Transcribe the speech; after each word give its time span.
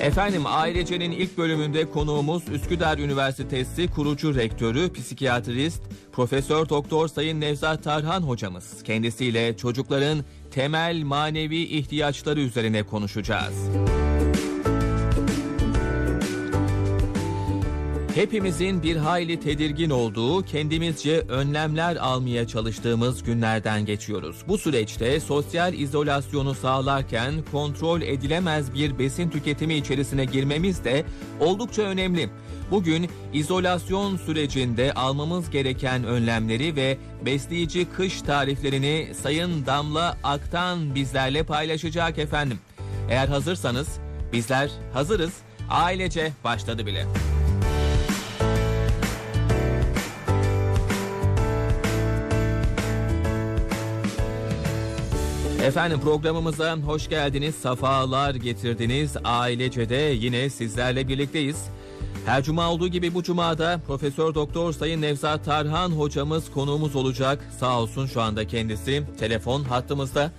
Efendim 0.00 0.42
Ailece'nin 0.46 1.10
ilk 1.10 1.38
bölümünde 1.38 1.90
konuğumuz 1.90 2.48
Üsküdar 2.48 2.98
Üniversitesi 2.98 3.88
kurucu 3.88 4.34
rektörü, 4.34 4.92
psikiyatrist, 4.92 5.82
Profesör 6.12 6.68
Doktor 6.68 7.08
Sayın 7.08 7.40
Nevzat 7.40 7.84
Tarhan 7.84 8.22
hocamız. 8.22 8.82
Kendisiyle 8.82 9.56
çocukların 9.56 10.24
temel 10.50 11.02
manevi 11.02 11.62
ihtiyaçları 11.62 12.40
üzerine 12.40 12.82
konuşacağız. 12.82 13.54
Hepimizin 18.14 18.82
bir 18.82 18.96
hayli 18.96 19.40
tedirgin 19.40 19.90
olduğu, 19.90 20.42
kendimizce 20.42 21.20
önlemler 21.20 21.96
almaya 21.96 22.46
çalıştığımız 22.46 23.22
günlerden 23.22 23.86
geçiyoruz. 23.86 24.36
Bu 24.48 24.58
süreçte 24.58 25.20
sosyal 25.20 25.74
izolasyonu 25.74 26.54
sağlarken 26.54 27.34
kontrol 27.52 28.02
edilemez 28.02 28.74
bir 28.74 28.98
besin 28.98 29.30
tüketimi 29.30 29.74
içerisine 29.74 30.24
girmemiz 30.24 30.84
de 30.84 31.04
oldukça 31.40 31.82
önemli. 31.82 32.30
Bugün 32.70 33.10
izolasyon 33.32 34.16
sürecinde 34.16 34.94
almamız 34.94 35.50
gereken 35.50 36.04
önlemleri 36.04 36.76
ve 36.76 36.98
besleyici 37.26 37.86
kış 37.96 38.22
tariflerini 38.22 39.08
Sayın 39.22 39.66
Damla 39.66 40.16
Aktan 40.24 40.94
bizlerle 40.94 41.42
paylaşacak 41.42 42.18
efendim. 42.18 42.58
Eğer 43.10 43.28
hazırsanız 43.28 43.88
bizler 44.32 44.70
hazırız. 44.92 45.32
Ailece 45.70 46.32
başladı 46.44 46.86
bile. 46.86 47.29
Efendim 55.64 56.00
programımıza 56.00 56.76
hoş 56.76 57.08
geldiniz, 57.08 57.54
safalar 57.54 58.34
getirdiniz. 58.34 59.16
Ailece 59.24 59.88
de 59.88 59.94
yine 59.94 60.50
sizlerle 60.50 61.08
birlikteyiz. 61.08 61.64
Her 62.26 62.42
cuma 62.42 62.70
olduğu 62.72 62.88
gibi 62.88 63.14
bu 63.14 63.22
cumada 63.22 63.80
Profesör 63.86 64.34
Doktor 64.34 64.72
Sayın 64.72 65.02
Nevzat 65.02 65.44
Tarhan 65.44 65.90
hocamız 65.90 66.50
konuğumuz 66.50 66.96
olacak. 66.96 67.44
Sağ 67.58 67.80
olsun 67.80 68.06
şu 68.06 68.20
anda 68.20 68.46
kendisi 68.46 69.02
telefon 69.18 69.64
hattımızda. 69.64 70.32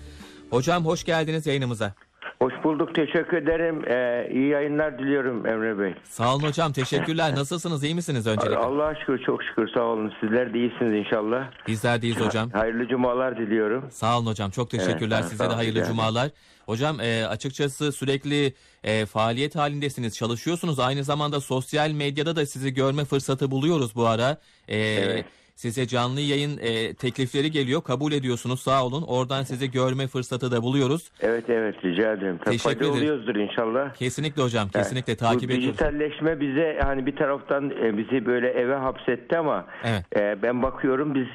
Hocam 0.50 0.86
hoş 0.86 1.04
geldiniz 1.04 1.46
yayınımıza. 1.46 1.94
Hoş 2.42 2.53
bulduk. 2.64 2.95
Teşekkür 2.95 3.38
ederim. 3.38 3.84
Ee, 3.88 4.30
iyi 4.34 4.47
yayınlar 4.47 5.00
diliyorum 5.00 5.45
Emre 5.47 5.80
Bey. 5.80 5.94
Sağ 6.03 6.36
olun 6.36 6.44
hocam 6.44 6.73
teşekkürler. 6.73 7.36
Nasılsınız 7.36 7.84
iyi 7.84 7.95
misiniz 7.95 8.28
öncelikle? 8.28 8.58
Allah'a 8.58 8.95
şükür 8.95 9.23
çok 9.25 9.44
şükür 9.44 9.67
sağ 9.73 9.81
olun. 9.84 10.14
Sizler 10.22 10.53
de 10.53 10.58
iyisiniz 10.59 11.06
inşallah. 11.06 11.52
Bizler 11.67 12.02
deyiz 12.02 12.19
hocam. 12.19 12.50
Hayırlı 12.50 12.88
cumalar 12.88 13.38
diliyorum. 13.38 13.86
Sağ 13.92 14.17
olun 14.19 14.25
hocam 14.28 14.52
çok 14.52 14.69
teşekkürler 14.69 15.19
Evet, 15.19 15.30
size 15.30 15.50
de 15.50 15.53
hayırlı 15.53 15.80
ederim. 15.80 15.92
cumalar. 15.94 16.30
Hocam 16.66 17.00
e, 17.00 17.25
açıkçası 17.28 17.92
sürekli 17.92 18.53
e, 18.84 19.06
faaliyet 19.06 19.56
halindesiniz 19.56 20.16
çalışıyorsunuz 20.16 20.80
aynı 20.80 21.03
zamanda 21.03 21.39
sosyal 21.42 21.92
medyada 21.92 22.36
da 22.36 22.45
sizi 22.45 22.73
görme 22.73 23.06
fırsatı 23.06 23.52
buluyoruz 23.52 23.95
bu 23.95 24.08
ara. 24.08 24.38
E, 24.67 24.78
Evet. 24.78 25.25
Size 25.62 25.88
canlı 25.88 26.22
yayın 26.22 26.58
e, 26.62 26.94
teklifleri 26.94 27.52
geliyor 27.52 27.81
kabul 27.84 28.12
ediyorsunuz 28.12 28.59
sağ 28.59 28.86
olun 28.86 29.04
oradan 29.08 29.44
sizi 29.44 29.72
görme 29.72 30.08
fırsatı 30.08 30.52
da 30.52 30.62
buluyoruz. 30.64 31.12
Evet 31.22 31.50
evet 31.50 31.76
rica 31.86 32.14
ederim. 32.14 32.38
Tabii 32.45 32.58
Teşekkür 32.58 32.64
fayda 32.64 32.80
ederim. 32.86 32.98
oluyoruzdur 32.98 33.36
inşallah. 33.36 33.94
Kesinlikle 33.94 34.42
hocam 34.44 34.70
kesinlikle 34.70 35.14
Bu 35.14 35.18
takip 35.18 35.44
ediyoruz. 35.52 35.68
dijitalleşme 35.68 36.40
bize 36.40 36.80
hani 36.84 37.06
bir 37.06 37.16
taraftan 37.16 37.70
e, 37.84 37.98
bizi 37.98 38.26
böyle 38.26 38.48
eve 38.50 38.76
hapsetti 38.76 39.38
ama 39.38 39.66
Evet. 39.84 40.06
e, 40.18 40.42
ben 40.44 40.64
bakıyorum 40.64 41.16
biz 41.16 41.28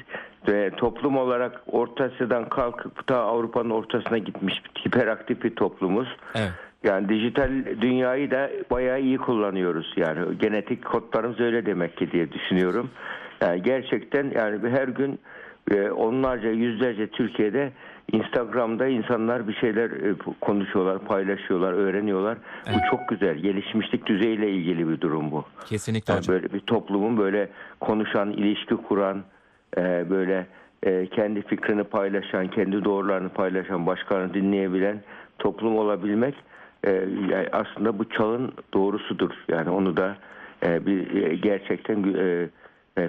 e, 0.53 0.71
toplum 0.77 1.17
olarak 1.17 1.61
Orta 1.67 2.03
Asya'dan 2.03 2.49
kalkıp 2.49 3.09
da 3.09 3.17
Avrupa'nın 3.21 3.69
ortasına 3.69 4.17
gitmiş 4.17 4.61
hiperaktif 4.85 5.43
bir 5.43 5.55
toplumuz. 5.55 6.07
Evet. 6.35 6.51
Yani 6.83 7.09
dijital 7.09 7.51
dünyayı 7.81 8.31
da 8.31 8.49
bayağı 8.71 9.01
iyi 9.01 9.17
kullanıyoruz. 9.17 9.93
Yani 9.97 10.37
genetik 10.37 10.85
kodlarımız 10.85 11.39
öyle 11.39 11.65
demek 11.65 11.97
ki 11.97 12.11
diye 12.11 12.31
düşünüyorum. 12.31 12.89
Yani 13.41 13.63
gerçekten 13.63 14.31
yani 14.35 14.69
her 14.69 14.87
gün 14.87 15.19
e, 15.71 15.89
onlarca 15.89 16.49
yüzlerce 16.49 17.07
Türkiye'de 17.07 17.71
Instagram'da 18.11 18.87
insanlar 18.87 19.47
bir 19.47 19.53
şeyler 19.53 19.89
e, 19.91 20.15
konuşuyorlar, 20.41 20.99
paylaşıyorlar, 20.99 21.73
öğreniyorlar. 21.73 22.37
Bu 22.67 22.77
çok 22.91 23.07
güzel. 23.09 23.35
Gelişmişlik 23.35 24.05
düzeyiyle 24.05 24.51
ilgili 24.51 24.89
bir 24.89 25.01
durum 25.01 25.31
bu. 25.31 25.45
Kesinlikle 25.65 26.13
Yani 26.13 26.19
hocam. 26.19 26.35
böyle 26.35 26.53
bir 26.53 26.59
toplumun 26.59 27.17
böyle 27.17 27.49
konuşan, 27.79 28.31
ilişki 28.31 28.75
kuran, 28.75 29.23
e, 29.77 30.09
böyle 30.09 30.47
kendi 31.15 31.41
fikrini 31.41 31.83
paylaşan, 31.83 32.47
kendi 32.47 32.83
doğrularını 32.83 33.29
paylaşan, 33.29 33.85
başkalarını 33.87 34.33
dinleyebilen 34.33 35.01
toplum 35.39 35.77
olabilmek 35.77 36.35
aslında 37.51 37.99
bu 37.99 38.09
çağın 38.09 38.51
doğrusudur. 38.73 39.31
Yani 39.47 39.69
onu 39.69 39.97
da 39.97 40.17
bir 40.63 41.31
gerçekten 41.31 42.03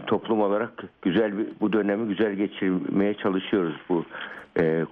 toplum 0.06 0.41
olarak 0.41 0.84
güzel 1.03 1.38
bir, 1.38 1.47
bu 1.60 1.72
dönemi 1.72 2.09
güzel 2.09 2.32
geçirmeye 2.32 3.15
çalışıyoruz 3.15 3.76
bu 3.88 4.04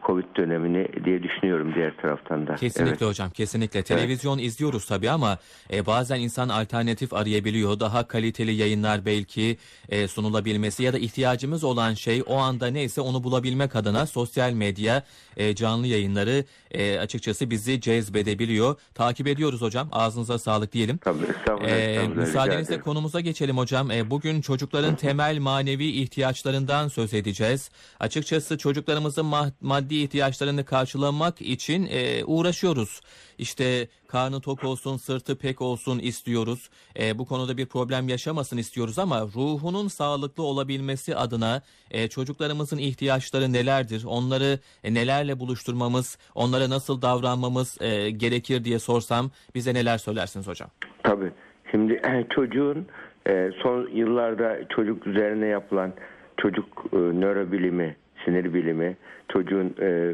Covid 0.06 0.25
dönemini 0.37 0.88
diye 1.04 1.22
düşünüyorum 1.22 1.72
diğer 1.75 1.97
taraftan 1.97 2.47
da. 2.47 2.54
Kesinlikle 2.54 2.91
Evet. 2.91 3.03
hocam 3.10 3.31
kesinlikle. 3.31 3.82
Televizyon 3.82 4.38
izliyoruz 4.38 4.87
tabii 4.87 5.10
ama 5.10 5.38
e, 5.72 5.87
bazen 5.87 6.21
insan 6.21 6.49
alternatif 6.49 7.12
arayabiliyor. 7.15 7.81
Daha 7.81 8.09
kaliteli 8.09 8.53
yayınlar 8.53 9.06
belki 9.06 9.56
e, 9.88 10.09
sunulabilmesi 10.09 10.82
ya 10.82 10.93
da 10.93 10.99
ihtiyacımız 10.99 11.65
olan 11.65 11.94
şey 11.94 12.22
o 12.27 12.37
anda 12.37 12.66
neyse 12.66 13.00
onu 13.00 13.25
bulabilmek 13.25 13.77
adına 13.77 14.06
sosyal 14.06 14.53
medya 14.53 15.03
e, 15.37 15.54
canlı 15.54 15.87
yayınları 15.87 16.44
e, 16.71 16.98
açıkçası 16.98 17.50
bizi 17.50 17.81
cezbedebiliyor. 17.81 18.77
Takip 18.94 19.27
ediyoruz 19.27 19.60
hocam. 19.62 19.88
Ağzınıza 19.93 20.38
sağlık 20.38 20.72
diyelim. 20.72 20.97
Tabii, 20.98 21.22
estağfurullah, 21.38 21.71
Ee, 21.71 21.81
estağfurullah, 21.91 22.16
müsaadenizle 22.27 22.81
konumuza 22.81 23.21
geçelim 23.21 23.59
hocam. 23.59 23.91
Ee, 23.91 24.10
bugün 24.10 24.41
çocukların 24.41 24.97
temel 24.97 25.38
manevi 25.38 25.84
ihtiyaçlarından 25.87 26.88
söz 26.88 27.15
edeceğiz. 27.15 27.71
Açıkçası 28.00 28.59
çocuklarımızın 28.59 29.25
ma- 29.25 29.53
maddi 29.61 29.94
ihtiyaçlarını 29.94 30.65
karşılamak 30.65 31.43
için 31.43 31.89
e, 31.91 32.25
uğraşıyoruz. 32.25 33.00
İşte 33.39 33.89
karnı 34.09 34.41
tok 34.41 34.65
olsun, 34.65 34.97
sırtı 34.97 35.39
pek 35.39 35.62
olsun 35.62 35.99
istiyoruz. 35.99 36.71
E, 37.00 37.19
bu 37.19 37.27
konuda 37.27 37.56
bir 37.56 37.66
problem 37.66 38.09
yaşamasın 38.09 38.56
istiyoruz 38.56 38.99
ama 38.99 39.21
ruhunun 39.21 39.89
sağlıklı 39.89 40.43
olabilmesi 40.43 41.16
adına 41.16 41.62
e, 41.91 42.09
çocuklarımızın 42.09 42.78
ihtiyaçları 42.78 43.53
nelerdir? 43.53 44.05
Onları 44.06 44.59
e, 44.84 44.95
nelerle 44.95 45.41
buluşturmamız, 45.41 46.19
onlara 46.34 46.71
nasıl 46.71 47.03
davranmamız 47.03 47.78
e, 47.81 48.11
gerekir 48.11 48.65
diye 48.65 48.78
sorsam 48.78 49.31
bize 49.55 49.75
neler 49.75 49.99
söylersiniz 49.99 50.49
hocam? 50.49 50.69
Tabii. 51.03 51.33
Şimdi 51.71 52.03
çocuğun 52.31 52.87
e, 53.28 53.50
son 53.62 53.89
yıllarda 53.91 54.69
çocuk 54.69 55.06
üzerine 55.06 55.47
yapılan 55.47 55.93
çocuk 56.37 56.84
e, 56.93 56.97
nörobilimi, 56.97 57.97
sinir 58.27 58.55
bilimi, 58.55 58.97
çocuğun 59.29 59.75
e, 59.81 60.13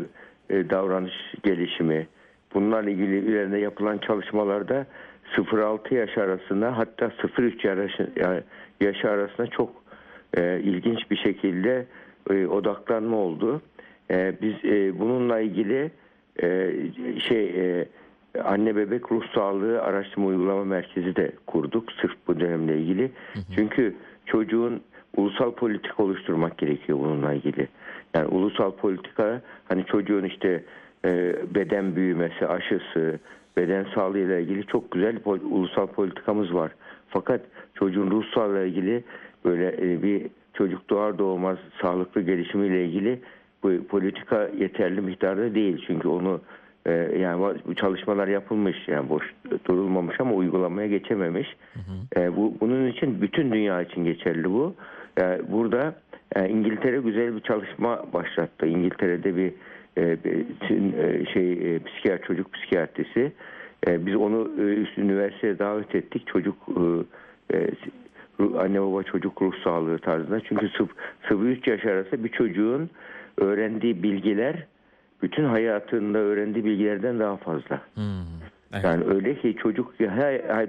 e, 0.50 0.70
davranış 0.70 1.14
gelişimi, 1.42 2.06
bunlarla 2.54 2.90
ilgili 2.90 3.18
üzerine 3.18 3.58
yapılan 3.58 3.98
çalışmalarda 3.98 4.86
0-6 5.36 5.94
yaş 5.94 6.18
arasında 6.18 6.78
hatta 6.78 7.06
0-3 7.06 7.66
yaş, 7.66 8.46
yaş 8.80 9.04
arasında 9.04 9.46
çok 9.46 9.70
e, 10.36 10.60
ilginç 10.60 11.10
bir 11.10 11.16
şekilde 11.16 11.86
e, 12.30 12.46
odaklanma 12.46 13.16
oldu. 13.16 13.62
E, 14.10 14.34
biz 14.42 14.54
e, 14.64 14.98
bununla 14.98 15.40
ilgili 15.40 15.90
e, 16.42 16.72
şey 17.28 17.44
e, 17.44 17.88
anne 18.44 18.76
bebek 18.76 19.12
ruh 19.12 19.24
sağlığı 19.34 19.82
araştırma 19.82 20.26
uygulama 20.26 20.64
merkezi 20.64 21.16
de 21.16 21.32
kurduk 21.46 21.92
sırf 21.92 22.16
bu 22.26 22.40
dönemle 22.40 22.78
ilgili. 22.78 23.10
Çünkü 23.54 23.94
çocuğun 24.26 24.82
ulusal 25.16 25.52
politika 25.52 26.02
oluşturmak 26.02 26.58
gerekiyor 26.58 26.98
bununla 26.98 27.32
ilgili. 27.32 27.68
Yani 28.14 28.26
ulusal 28.26 28.70
politika 28.70 29.40
hani 29.68 29.84
çocuğun 29.86 30.24
işte 30.24 30.64
e, 31.04 31.34
beden 31.54 31.96
büyümesi, 31.96 32.46
aşısı, 32.46 33.18
beden 33.56 33.86
sağlığı 33.94 34.18
ile 34.18 34.42
ilgili 34.42 34.66
çok 34.66 34.90
güzel 34.90 35.16
pol- 35.16 35.50
ulusal 35.50 35.86
politikamız 35.86 36.54
var. 36.54 36.72
Fakat 37.08 37.40
çocuğun 37.74 38.10
ruh 38.10 38.24
sağlığı 38.34 38.58
ile 38.58 38.68
ilgili 38.68 39.04
böyle 39.44 39.68
e, 39.68 40.02
bir 40.02 40.26
çocuk 40.54 40.90
doğar 40.90 41.18
doğmaz 41.18 41.58
sağlıklı 41.82 42.20
gelişimiyle 42.20 42.84
ilgili 42.84 43.20
bu 43.62 43.86
politika 43.88 44.48
yeterli 44.58 45.00
miktarda 45.00 45.54
değil. 45.54 45.84
Çünkü 45.86 46.08
onu 46.08 46.40
e, 46.86 46.92
yani 47.18 47.56
bu 47.66 47.74
çalışmalar 47.74 48.28
yapılmış 48.28 48.88
yani 48.88 49.08
boş 49.08 49.34
durulmamış 49.64 50.20
ama 50.20 50.34
uygulamaya 50.34 50.88
geçememiş. 50.88 51.56
E, 52.16 52.36
bu 52.36 52.54
bunun 52.60 52.86
için 52.86 53.22
bütün 53.22 53.52
dünya 53.52 53.82
için 53.82 54.04
geçerli 54.04 54.50
bu. 54.50 54.74
E, 55.18 55.52
burada 55.52 55.94
e, 56.36 56.48
İngiltere 56.48 57.00
güzel 57.00 57.36
bir 57.36 57.40
çalışma 57.40 58.12
başlattı. 58.12 58.66
İngiltere'de 58.66 59.36
bir, 59.36 59.52
e, 59.98 60.16
şey 61.32 61.78
psikiyatri 61.78 62.26
çocuk 62.26 62.52
psikiyatrisi. 62.52 63.32
Biz 63.88 64.14
onu 64.14 64.48
üst 64.58 64.98
üniversiteye 64.98 65.58
davet 65.58 65.94
ettik. 65.94 66.26
Çocuk 66.26 66.56
anne 68.58 68.82
baba 68.82 69.02
çocuk 69.02 69.42
ruh 69.42 69.52
sağlığı 69.64 69.98
tarzında. 69.98 70.40
Çünkü 70.40 70.66
0-3 71.28 71.70
yaş 71.70 71.84
arası 71.84 72.24
bir 72.24 72.28
çocuğun 72.28 72.90
öğrendiği 73.38 74.02
bilgiler 74.02 74.66
bütün 75.22 75.44
hayatında 75.44 76.18
öğrendiği 76.18 76.64
bilgilerden 76.64 77.18
daha 77.20 77.36
fazla. 77.36 77.80
Hmm. 77.94 78.24
Evet. 78.72 78.84
Yani 78.84 79.04
öyle 79.04 79.34
ki 79.34 79.56
çocuk 79.62 79.98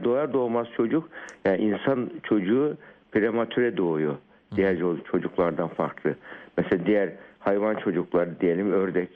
doğar 0.04 0.34
doğmaz 0.34 0.68
çocuk 0.78 1.10
yani 1.46 1.62
insan 1.62 2.10
çocuğu 2.24 2.78
prematüre 3.12 3.78
doğuyor. 3.78 4.16
Diğer 4.56 4.78
çocuklardan 5.12 5.68
farklı. 5.68 6.16
Mesela 6.58 6.86
diğer 6.86 7.10
hayvan 7.40 7.76
çocukları 7.76 8.40
diyelim 8.40 8.72
ördek 8.72 9.10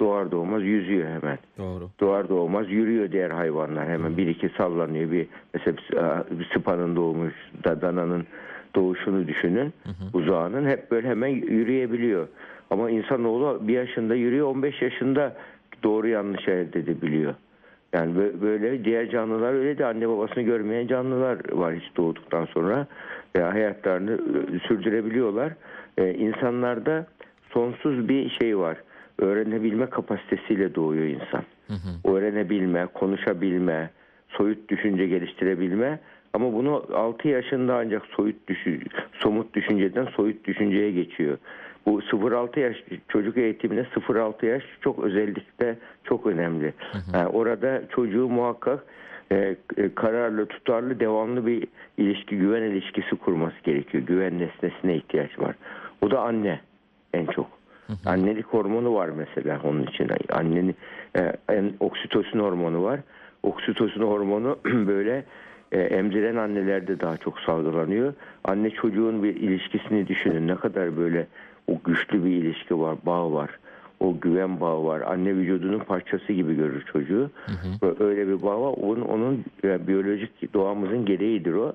doğar 0.00 0.30
doğmaz 0.30 0.62
yüzüyor 0.62 1.08
hemen. 1.08 1.38
Doğru. 1.58 1.90
Doğar 2.00 2.28
doğmaz 2.28 2.70
yürüyor 2.70 3.12
diğer 3.12 3.30
hayvanlar 3.30 3.88
hemen 3.88 4.16
bir 4.16 4.26
iki 4.26 4.48
sallanıyor 4.48 5.10
bir 5.10 5.26
mesela 5.54 6.24
bir 6.30 6.50
sıpanın 6.54 6.96
doğmuş 6.96 7.34
da 7.64 7.80
dananın 7.80 8.26
doğuşunu 8.74 9.28
düşünün 9.28 9.72
uzağının 10.12 10.66
hep 10.66 10.90
böyle 10.90 11.08
hemen 11.08 11.28
yürüyebiliyor. 11.28 12.28
Ama 12.70 12.90
insanoğlu 12.90 13.68
bir 13.68 13.74
yaşında 13.74 14.14
yürüyor 14.14 14.46
15 14.46 14.82
yaşında 14.82 15.36
doğru 15.82 16.08
yanlış 16.08 16.48
elde 16.48 16.78
edebiliyor. 16.78 17.34
Yani 17.92 18.14
böyle 18.40 18.84
diğer 18.84 19.10
canlılar 19.10 19.52
öyle 19.52 19.78
de 19.78 19.86
anne 19.86 20.08
babasını 20.08 20.42
görmeyen 20.42 20.86
canlılar 20.86 21.52
var 21.52 21.74
hiç 21.74 21.96
doğduktan 21.96 22.44
sonra 22.44 22.86
veya 23.36 23.54
hayatlarını 23.54 24.18
sürdürebiliyorlar. 24.60 25.52
Ee, 25.98 26.14
insanlarda 26.14 27.06
sonsuz 27.50 28.08
bir 28.08 28.30
şey 28.30 28.58
var. 28.58 28.76
Öğrenebilme 29.18 29.86
kapasitesiyle 29.86 30.74
doğuyor 30.74 31.04
insan. 31.04 31.44
Hı 31.68 31.74
hı. 31.74 32.14
Öğrenebilme, 32.14 32.86
konuşabilme, 32.86 33.90
soyut 34.28 34.68
düşünce 34.68 35.06
geliştirebilme 35.06 36.00
ama 36.32 36.52
bunu 36.52 36.84
6 36.94 37.28
yaşında 37.28 37.76
ancak 37.76 38.02
soyut 38.06 38.48
düşü, 38.48 38.80
somut 39.18 39.54
düşünceden 39.54 40.04
soyut 40.04 40.44
düşünceye 40.44 40.90
geçiyor. 40.90 41.38
Bu 41.86 42.00
0-6 42.00 42.60
yaş 42.60 42.76
çocuk 43.08 43.36
eğitiminde 43.36 43.82
0-6 43.82 44.46
yaş 44.46 44.62
çok 44.80 44.98
özellikle 45.04 45.76
çok 46.04 46.26
önemli. 46.26 46.74
Hı 46.92 46.98
hı. 46.98 47.16
Yani 47.16 47.28
orada 47.28 47.82
çocuğu 47.88 48.28
muhakkak 48.28 48.84
e, 49.32 49.56
e, 49.76 49.94
kararlı, 49.94 50.46
tutarlı, 50.46 51.00
devamlı 51.00 51.46
bir 51.46 51.68
ilişki, 51.96 52.38
güven 52.38 52.62
ilişkisi 52.62 53.16
kurması 53.16 53.54
gerekiyor. 53.64 54.04
Güven 54.04 54.38
nesnesine 54.38 54.96
ihtiyaç 54.96 55.38
var. 55.38 55.54
O 56.02 56.10
da 56.10 56.20
anne 56.20 56.60
en 57.14 57.26
çok. 57.26 57.46
Hı 57.86 57.92
hı. 57.92 58.10
Annelik 58.10 58.46
hormonu 58.46 58.94
var 58.94 59.08
mesela 59.08 59.60
onun 59.64 59.82
için. 59.82 60.08
Annenin 60.32 60.76
e, 61.16 61.32
en 61.48 61.72
oksitosin 61.80 62.38
hormonu 62.38 62.84
var. 62.84 63.00
Oksitosin 63.42 64.02
hormonu 64.02 64.58
böyle 64.64 65.24
e, 65.72 65.80
emziren 65.80 66.36
annelerde 66.36 67.00
daha 67.00 67.16
çok 67.16 67.40
salgılanıyor. 67.40 68.14
Anne 68.44 68.70
çocuğun 68.70 69.22
bir 69.22 69.36
ilişkisini 69.36 70.08
düşünün. 70.08 70.48
Ne 70.48 70.54
kadar 70.54 70.96
böyle 70.96 71.26
o 71.66 71.78
güçlü 71.84 72.24
bir 72.24 72.30
ilişki 72.30 72.80
var, 72.80 72.96
bağ 73.06 73.32
var. 73.32 73.50
O 74.00 74.20
güven 74.20 74.60
bağı 74.60 74.84
var. 74.84 75.00
Anne 75.00 75.36
vücudunun 75.36 75.78
parçası 75.78 76.32
gibi 76.32 76.56
görür 76.56 76.84
çocuğu. 76.92 77.30
Hı 77.46 77.86
hı. 77.86 78.04
Öyle 78.04 78.28
bir 78.28 78.42
bağ 78.42 78.60
var. 78.60 78.74
Onun, 78.80 79.00
onun 79.00 79.44
yani 79.62 79.86
biyolojik 79.86 80.54
doğamızın 80.54 81.04
gereğidir 81.04 81.52
o. 81.52 81.72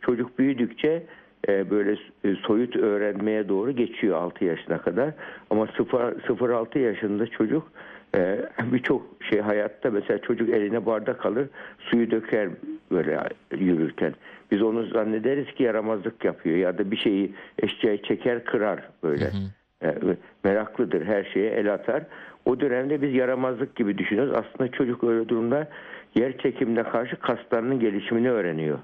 Çocuk 0.00 0.38
büyüdükçe 0.38 1.02
e, 1.48 1.70
böyle 1.70 1.96
e, 2.24 2.34
soyut 2.34 2.76
öğrenmeye 2.76 3.48
doğru 3.48 3.72
geçiyor 3.72 4.16
6 4.16 4.44
yaşına 4.44 4.78
kadar. 4.78 5.10
Ama 5.50 5.64
0-6 5.64 6.78
yaşında 6.78 7.26
çocuk 7.26 7.72
e, 8.14 8.38
birçok 8.72 9.02
şey 9.30 9.40
hayatta 9.40 9.90
mesela 9.90 10.18
çocuk 10.18 10.48
eline 10.48 10.86
bardak 10.86 11.26
alır 11.26 11.48
suyu 11.78 12.10
döker 12.10 12.48
böyle 12.90 13.20
yürürken. 13.58 14.14
Biz 14.50 14.62
onu 14.62 14.86
zannederiz 14.86 15.54
ki 15.54 15.62
yaramazlık 15.62 16.24
yapıyor 16.24 16.56
ya 16.56 16.78
da 16.78 16.90
bir 16.90 16.96
şeyi 16.96 17.34
eşyayı 17.62 18.02
çeker 18.02 18.44
kırar 18.44 18.88
böyle. 19.02 19.24
Hı 19.24 19.28
hı. 19.28 19.50
Yani 19.82 20.16
meraklıdır 20.44 21.06
her 21.06 21.24
şeye 21.24 21.50
el 21.50 21.74
atar. 21.74 22.02
O 22.44 22.60
dönemde 22.60 23.02
biz 23.02 23.14
yaramazlık 23.14 23.76
gibi 23.76 23.98
düşünüyoruz. 23.98 24.34
Aslında 24.34 24.70
çocuk 24.70 25.04
öyle 25.04 25.28
durumda 25.28 25.68
yer 26.14 26.38
çekimine 26.38 26.82
karşı 26.82 27.16
kaslarının 27.16 27.80
gelişimini 27.80 28.30
öğreniyor. 28.30 28.78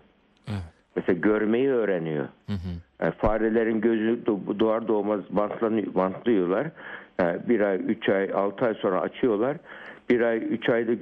Evet. 0.48 0.62
Mesela 0.96 1.18
görmeyi 1.18 1.70
öğreniyor. 1.70 2.24
Hı 2.46 2.52
hı. 2.52 2.70
Yani 3.02 3.12
farelerin 3.12 3.80
gözü 3.80 4.26
doğar 4.58 4.88
doğmaz 4.88 5.20
bantlanıyor, 5.30 5.94
bantlıyorlar. 5.94 6.66
Yani 7.20 7.40
bir 7.48 7.60
ay, 7.60 7.80
üç 7.86 8.08
ay, 8.08 8.30
altı 8.34 8.64
ay 8.64 8.74
sonra 8.74 9.00
açıyorlar. 9.00 9.56
Bir 10.10 10.20
ay, 10.20 10.38
üç 10.50 10.68
ayda 10.68 10.92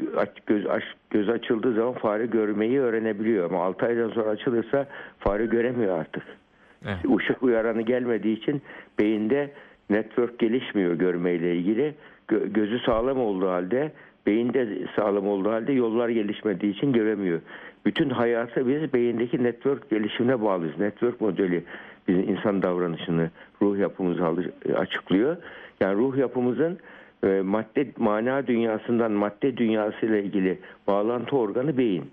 göz, 0.47 0.67
göz 1.11 1.29
açıldığı 1.29 1.75
zaman 1.75 1.93
fare 1.93 2.27
görmeyi 2.27 2.81
öğrenebiliyor. 2.81 3.51
Ama 3.51 3.65
altı 3.65 3.87
aydan 3.87 4.11
sonra 4.11 4.31
açılırsa 4.31 4.87
fare 5.19 5.47
göremiyor 5.47 5.99
artık. 5.99 6.23
Evet. 6.87 7.21
Işık 7.21 7.43
uyaranı 7.43 7.83
gelmediği 7.83 8.37
için 8.37 8.63
beyinde 8.99 9.51
network 9.91 10.39
gelişmiyor 10.39 10.95
görmeyle 10.95 11.57
ilgili. 11.57 11.95
Gö- 12.29 12.53
gözü 12.53 12.79
sağlam 12.79 13.21
olduğu 13.21 13.49
halde 13.49 13.93
beyinde 14.27 14.69
sağlam 14.97 15.29
olduğu 15.29 15.51
halde 15.51 15.73
yollar 15.73 16.09
gelişmediği 16.09 16.73
için 16.73 16.93
göremiyor. 16.93 17.41
Bütün 17.87 18.11
hayatı 18.11 18.69
biz 18.69 18.93
beyindeki 18.93 19.45
network 19.45 19.91
gelişimine 19.91 20.43
bağlıyız. 20.43 20.79
Network 20.79 21.21
modeli 21.21 21.65
bizim 22.09 22.29
insan 22.29 22.63
davranışını, 22.63 23.31
ruh 23.63 23.79
yapımızı 23.79 24.25
açıklıyor. 24.77 25.37
Yani 25.81 25.97
ruh 25.99 26.17
yapımızın 26.17 26.73
e, 26.73 26.77
madde 27.27 27.87
mana 27.99 28.47
dünyasından 28.47 29.13
madde 29.13 29.57
dünyasıyla 29.57 30.17
ilgili 30.19 30.59
bağlantı 30.87 31.37
organı 31.37 31.79
beyin. 31.79 32.05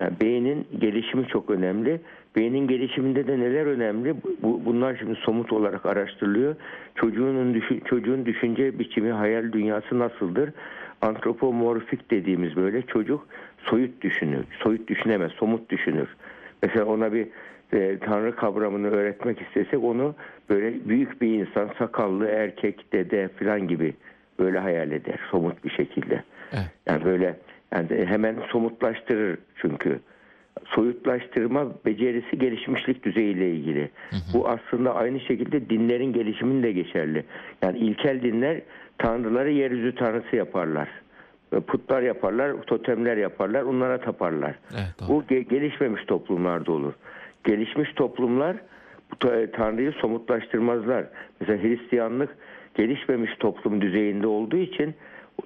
Yani 0.00 0.12
beynin 0.20 0.66
gelişimi 0.80 1.26
çok 1.26 1.50
önemli. 1.50 2.00
Beynin 2.36 2.68
gelişiminde 2.68 3.26
de 3.26 3.38
neler 3.38 3.66
önemli? 3.66 4.14
Bu, 4.42 4.64
bunlar 4.64 4.96
şimdi 4.96 5.14
somut 5.14 5.52
olarak 5.52 5.86
araştırılıyor. 5.86 6.56
Çocuğun 6.94 7.54
düşün, 7.54 7.82
çocuğun 7.84 8.26
düşünce 8.26 8.78
biçimi, 8.78 9.12
hayal 9.12 9.52
dünyası 9.52 9.98
nasıldır? 9.98 10.50
Antropomorfik 11.02 12.10
dediğimiz 12.10 12.56
böyle 12.56 12.82
çocuk 12.82 13.26
soyut 13.58 14.02
düşünür. 14.02 14.44
Soyut 14.62 14.88
düşünemez, 14.88 15.32
somut 15.32 15.70
düşünür. 15.70 16.08
Mesela 16.62 16.84
ona 16.84 17.12
bir 17.12 17.26
e, 17.72 17.98
tanrı 17.98 18.36
kavramını 18.36 18.90
öğretmek 18.90 19.40
istesek 19.40 19.84
onu 19.84 20.14
böyle 20.50 20.88
büyük 20.88 21.22
bir 21.22 21.28
insan, 21.28 21.70
sakallı, 21.78 22.26
erkek, 22.26 22.92
dede 22.92 23.28
falan 23.28 23.68
gibi 23.68 23.94
böyle 24.40 24.58
hayal 24.58 24.90
eder 24.90 25.20
somut 25.30 25.64
bir 25.64 25.70
şekilde. 25.70 26.22
Evet. 26.52 26.70
Yani 26.86 27.04
böyle 27.04 27.36
yani 27.74 28.06
hemen 28.06 28.36
somutlaştırır 28.52 29.38
çünkü. 29.56 30.00
Soyutlaştırma 30.64 31.66
becerisi 31.86 32.38
gelişmişlik 32.38 33.04
düzeyiyle 33.04 33.50
ilgili. 33.50 33.90
Hı 34.10 34.16
hı. 34.16 34.20
Bu 34.34 34.48
aslında 34.48 34.94
aynı 34.94 35.20
şekilde 35.20 35.70
dinlerin 35.70 36.12
gelişiminde 36.12 36.72
geçerli. 36.72 37.24
Yani 37.62 37.78
ilkel 37.78 38.22
dinler 38.22 38.60
tanrıları 38.98 39.50
yeryüzü 39.50 39.94
tanrısı 39.94 40.36
yaparlar. 40.36 40.88
Putlar 41.66 42.02
yaparlar, 42.02 42.62
totemler 42.62 43.16
yaparlar, 43.16 43.62
onlara 43.62 44.00
taparlar. 44.00 44.54
Evet, 44.74 45.08
Bu 45.08 45.24
gelişmemiş 45.26 46.04
toplumlarda 46.04 46.72
olur. 46.72 46.92
Gelişmiş 47.44 47.92
toplumlar 47.92 48.56
bu 49.10 49.16
Tanrı'yı 49.52 49.92
somutlaştırmazlar. 49.92 51.04
Mesela 51.40 51.62
Hristiyanlık 51.62 52.36
gelişmemiş 52.74 53.30
toplum 53.40 53.80
düzeyinde 53.80 54.26
olduğu 54.26 54.56
için 54.56 54.94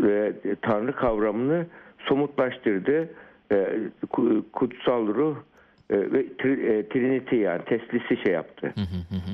e, 0.03 0.33
Tanrı 0.63 0.93
kavramını 0.93 1.67
somutlaştırdı. 1.99 3.09
E, 3.53 3.67
kutsal 4.53 5.07
ruh 5.07 5.37
e, 5.91 5.97
ve 6.13 6.37
tri, 6.37 6.89
Trinity 6.89 7.37
yani 7.37 7.63
teslisi 7.65 8.17
şey 8.25 8.33
yaptı. 8.33 8.75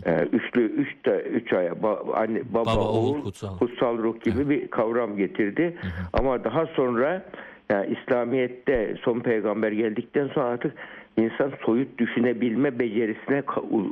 e, 0.07 0.23
üçlü 0.33 0.63
üç 0.63 1.05
de 1.05 1.23
üç 1.23 1.53
aya 1.53 1.83
ba, 1.83 1.99
anne 2.15 2.43
baba, 2.55 2.67
baba 2.67 2.89
oğul 2.89 3.23
kutsal. 3.23 3.59
kutsal 3.59 3.99
ruh 3.99 4.21
gibi 4.21 4.49
bir 4.51 4.69
kavram 4.69 5.17
getirdi. 5.17 5.77
Hı 5.81 5.87
hı. 5.87 5.91
Ama 6.13 6.45
daha 6.45 6.67
sonra 6.67 7.23
yani 7.71 7.97
İslamiyet'te 8.01 8.97
son 9.03 9.21
peygamber 9.21 9.73
geldikten 9.73 10.29
sonra 10.29 10.47
artık 10.47 10.75
insan 11.17 11.53
soyut 11.67 11.99
düşünebilme 11.99 12.79
becerisine 12.79 13.43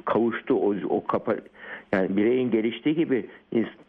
kavuştu. 0.05 0.55
O, 0.55 0.75
o 0.89 1.07
kapa, 1.07 1.37
yani 1.93 2.17
bireyin 2.17 2.51
geliştiği 2.51 2.95
gibi 2.95 3.27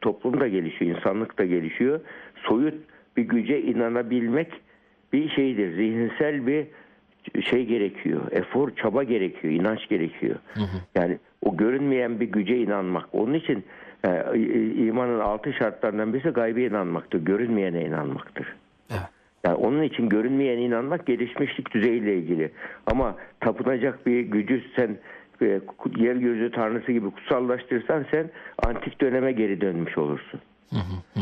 toplum 0.02 0.40
da 0.40 0.48
gelişiyor, 0.48 0.98
insanlık 0.98 1.40
da 1.40 1.46
gelişiyor. 1.46 2.00
Soyut 2.36 2.74
bir 3.18 3.24
güce 3.24 3.62
inanabilmek 3.62 4.48
bir 5.14 5.30
şeydir. 5.30 5.76
Zihinsel 5.76 6.48
bir 6.48 6.68
şey 7.42 7.66
gerekiyor. 7.66 8.22
Efor, 8.32 8.70
çaba 8.76 9.04
gerekiyor, 9.04 9.54
inanç 9.54 9.90
gerekiyor. 9.90 10.36
Hı 10.54 10.60
hı. 10.60 10.78
Yani 10.96 11.18
o 11.42 11.58
görünmeyen 11.58 12.20
bir 12.20 12.32
güce 12.32 12.58
inanmak. 12.58 13.06
Onun 13.14 13.34
için 13.34 13.64
e, 14.06 14.40
imanın 14.88 15.20
altı 15.20 15.54
şartlarından 15.54 16.14
birisi 16.14 16.30
gaybe 16.30 16.64
inanmaktır. 16.64 17.26
Görünmeyene 17.26 17.86
inanmaktır. 17.86 18.56
Evet. 18.92 19.10
Yani 19.46 19.56
onun 19.56 19.84
için 19.84 20.10
görünmeyen 20.10 20.58
inanmak 20.58 21.06
gelişmişlik 21.06 21.74
düzeyiyle 21.74 22.16
ilgili. 22.16 22.52
Ama 22.86 23.16
tapınacak 23.40 24.06
bir 24.06 24.20
gücü 24.20 24.64
sen 24.76 24.98
e, 25.42 25.62
yer 25.98 26.16
gözü 26.16 26.52
tanrısı 26.52 26.92
gibi 26.92 27.12
kutsallaştırırsan 27.12 28.06
sen 28.12 28.30
antik 28.66 29.02
döneme 29.02 29.32
geri 29.32 29.62
dönmüş 29.62 29.98
olursun. 29.98 30.40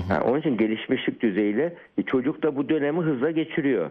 Yani 0.10 0.24
onun 0.24 0.40
için 0.40 0.58
gelişmişlik 0.58 1.22
düzeyiyle 1.22 1.74
e, 1.98 2.04
çocuk 2.04 2.44
da 2.44 2.56
bu 2.56 2.70
dönemi 2.70 3.00
hızla 3.00 3.32
geçiriyor. 3.32 3.90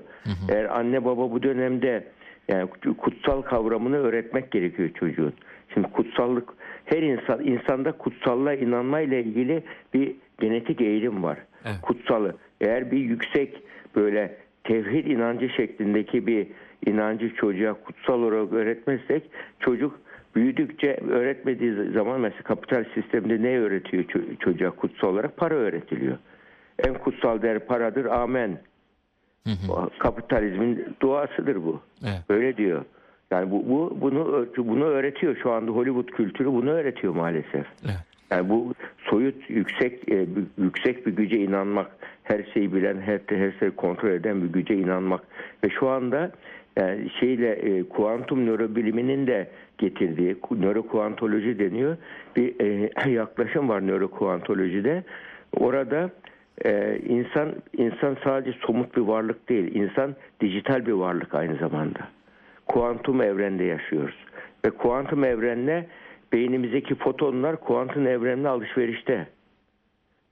Eğer 0.48 0.78
anne 0.78 1.04
baba 1.04 1.30
bu 1.30 1.42
dönemde 1.42 2.04
yani 2.48 2.68
kutsal 2.98 3.42
kavramını 3.42 3.96
öğretmek 3.96 4.50
gerekiyor 4.50 4.90
çocuğun. 4.94 5.32
Şimdi 5.74 5.88
kutsallık 5.88 6.48
her 6.84 7.02
insan 7.02 7.44
insanda 7.44 7.92
kutsallığa 7.92 8.54
inanmayla 8.54 9.18
ilgili 9.18 9.62
bir 9.94 10.14
genetik 10.40 10.80
eğilim 10.80 11.22
var. 11.22 11.38
Evet. 11.64 11.76
Kutsalı. 11.82 12.36
Eğer 12.60 12.90
bir 12.90 12.98
yüksek 12.98 13.62
böyle 13.96 14.36
tevhid 14.64 15.06
inancı 15.06 15.48
şeklindeki 15.48 16.26
bir 16.26 16.46
inancı 16.86 17.34
çocuğa 17.34 17.74
kutsal 17.74 18.22
olarak 18.22 18.52
öğretmezsek 18.52 19.22
çocuk 19.60 20.00
büyüdükçe 20.36 20.98
öğretmediği 21.10 21.92
zaman 21.94 22.20
mesela 22.20 22.42
kapital 22.42 22.84
sistemde 22.94 23.42
ne 23.42 23.58
öğretiyor 23.58 24.04
ço- 24.04 24.36
çocuğa 24.38 24.70
kutsal 24.70 25.08
olarak? 25.08 25.36
Para 25.36 25.54
öğretiliyor. 25.54 26.18
En 26.78 26.94
kutsal 26.94 27.42
değer 27.42 27.58
paradır. 27.58 28.04
Amen. 28.04 28.58
Kapitalizmin 29.98 30.86
duasıdır 31.02 31.56
bu. 31.56 31.80
Evet. 32.04 32.20
Böyle 32.28 32.56
diyor. 32.56 32.84
Yani 33.30 33.50
bu, 33.50 33.68
bu 33.68 33.98
bunu 34.00 34.46
bunu 34.58 34.84
öğretiyor 34.84 35.36
şu 35.42 35.52
anda 35.52 35.72
Hollywood 35.72 36.08
kültürü 36.08 36.48
bunu 36.48 36.70
öğretiyor 36.70 37.14
maalesef. 37.14 37.66
Evet. 37.84 37.96
Yani 38.30 38.48
bu 38.48 38.74
soyut 38.98 39.50
yüksek 39.50 40.12
e, 40.12 40.26
yüksek 40.58 41.06
bir 41.06 41.16
güce 41.16 41.36
inanmak, 41.36 41.90
her 42.22 42.44
şeyi 42.54 42.74
bilen, 42.74 43.00
her 43.00 43.20
her 43.28 43.52
şeyi 43.58 43.70
kontrol 43.70 44.10
eden 44.10 44.42
bir 44.42 44.48
güce 44.48 44.74
inanmak 44.74 45.20
ve 45.64 45.70
şu 45.70 45.88
anda 45.88 46.32
yani 46.76 47.10
şeyle 47.20 47.52
e, 47.52 47.82
kuantum 47.88 48.46
nörobiliminin 48.46 49.26
de 49.26 49.48
getirdiği 49.78 50.34
ku- 50.34 50.60
nörokuantoloji 50.60 51.58
deniyor 51.58 51.96
bir 52.36 52.60
e, 52.60 52.90
yaklaşım 53.10 53.68
var 53.68 53.86
nörokuantolojide. 53.86 55.04
Orada 55.56 56.10
e, 56.64 56.98
insan 57.08 57.54
insan 57.76 58.16
sadece 58.24 58.58
somut 58.66 58.96
bir 58.96 59.00
varlık 59.00 59.48
değil, 59.48 59.74
insan 59.74 60.14
dijital 60.40 60.86
bir 60.86 60.92
varlık 60.92 61.34
aynı 61.34 61.56
zamanda. 61.56 62.00
Kuantum 62.66 63.22
evrende 63.22 63.64
yaşıyoruz 63.64 64.16
ve 64.66 64.70
kuantum 64.70 65.24
evrenle 65.24 65.86
beynimizdeki 66.32 66.94
fotonlar 66.94 67.60
kuantum 67.60 68.06
evrenle 68.06 68.48
alışverişte. 68.48 69.26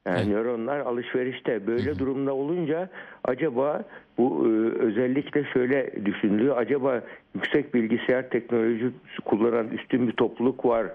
Yani 0.07 0.33
nöronlar 0.33 0.81
alışverişte. 0.81 1.67
Böyle 1.67 1.99
durumda 1.99 2.35
olunca 2.35 2.89
acaba 3.25 3.85
bu 4.19 4.47
e, 4.47 4.49
özellikle 4.79 5.45
şöyle 5.45 6.05
düşünülüyor. 6.05 6.57
Acaba 6.57 7.03
yüksek 7.35 7.75
bilgisayar 7.75 8.31
teknolojisi 8.31 8.93
kullanan 9.25 9.69
üstün 9.69 10.09
bir 10.09 10.13
topluluk 10.13 10.65
var 10.65 10.87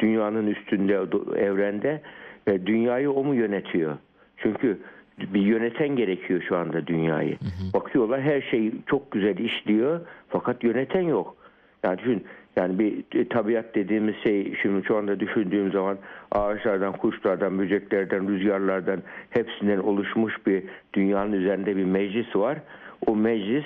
dünyanın 0.00 0.46
üstünde 0.46 0.94
evrende. 1.36 2.00
ve 2.48 2.66
dünyayı 2.66 3.10
o 3.10 3.24
mu 3.24 3.34
yönetiyor? 3.34 3.96
Çünkü 4.36 4.78
bir 5.18 5.40
yöneten 5.40 5.88
gerekiyor 5.96 6.42
şu 6.48 6.56
anda 6.56 6.86
dünyayı. 6.86 7.36
Bakıyorlar 7.74 8.20
her 8.20 8.40
şey 8.40 8.72
çok 8.86 9.10
güzel 9.10 9.38
işliyor 9.38 10.00
fakat 10.28 10.64
yöneten 10.64 11.02
yok. 11.02 11.36
Yani 11.84 11.98
düşün 11.98 12.24
yani 12.56 12.78
bir 12.78 13.20
e, 13.20 13.28
tabiat 13.28 13.74
dediğimiz 13.74 14.14
şey 14.16 14.54
şimdi 14.62 14.86
şu 14.86 14.96
anda 14.96 15.20
düşündüğüm 15.20 15.72
zaman 15.72 15.98
ağaçlardan, 16.32 16.92
kuşlardan, 16.92 17.58
böceklerden, 17.58 18.28
rüzgarlardan 18.28 19.02
hepsinden 19.30 19.78
oluşmuş 19.78 20.46
bir 20.46 20.62
dünyanın 20.94 21.32
üzerinde 21.32 21.76
bir 21.76 21.84
meclis 21.84 22.36
var. 22.36 22.58
O 23.06 23.16
meclis 23.16 23.64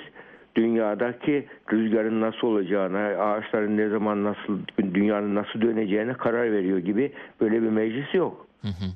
dünyadaki 0.55 1.45
rüzgarın 1.71 2.21
nasıl 2.21 2.47
olacağına, 2.47 2.99
ağaçların 2.99 3.77
ne 3.77 3.89
zaman 3.89 4.23
nasıl, 4.23 4.59
dünyanın 4.93 5.35
nasıl 5.35 5.61
döneceğine 5.61 6.13
karar 6.13 6.51
veriyor 6.51 6.77
gibi 6.77 7.11
böyle 7.41 7.61
bir 7.61 7.69
meclis 7.69 8.13
yok. 8.13 8.47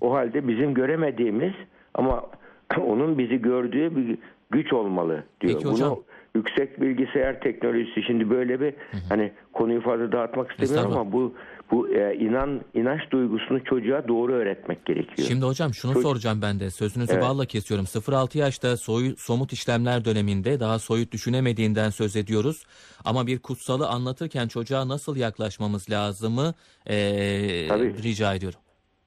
O 0.01 0.13
halde 0.13 0.47
bizim 0.47 0.73
göremediğimiz 0.73 1.53
ama 1.93 2.23
onun 2.85 3.17
bizi 3.17 3.41
gördüğü 3.41 3.95
bir 3.95 4.17
güç 4.51 4.73
olmalı 4.73 5.23
diyor. 5.41 5.53
Peki 5.53 5.67
hocam. 5.67 5.89
Bunu 5.89 6.03
yüksek 6.35 6.81
bilgisayar 6.81 7.39
teknolojisi 7.41 8.03
şimdi 8.03 8.29
böyle 8.29 8.61
bir 8.61 8.73
hani 9.09 9.31
konuyu 9.53 9.81
fazla 9.81 10.11
dağıtmak 10.11 10.51
istemiyorum 10.51 10.91
ama 10.91 11.11
bu 11.11 11.33
bu 11.71 11.89
e, 11.89 12.15
inan 12.15 12.61
inanç 12.73 13.01
duygusunu 13.11 13.63
çocuğa 13.63 14.07
doğru 14.07 14.33
öğretmek 14.33 14.85
gerekiyor. 14.85 15.27
Şimdi 15.27 15.45
hocam 15.45 15.73
şunu 15.73 15.93
Çocuk- 15.93 16.07
soracağım 16.09 16.41
ben 16.41 16.59
de. 16.59 16.69
Sözünüzü 16.69 17.13
Evet. 17.13 17.23
balla 17.23 17.45
kesiyorum. 17.45 17.85
0-6 17.85 18.37
yaşta 18.37 18.77
soyu, 18.77 19.15
somut 19.17 19.53
işlemler 19.53 20.05
döneminde 20.05 20.59
daha 20.59 20.79
soyut 20.79 21.11
düşünemediğinden 21.11 21.89
söz 21.89 22.15
ediyoruz. 22.15 22.63
Ama 23.05 23.27
bir 23.27 23.39
kutsalı 23.39 23.87
anlatırken 23.87 24.47
çocuğa 24.47 24.87
nasıl 24.87 25.15
yaklaşmamız 25.17 25.89
lazımı 25.89 26.53
Tabii. 26.85 28.03
rica 28.03 28.33
ediyorum. 28.33 28.59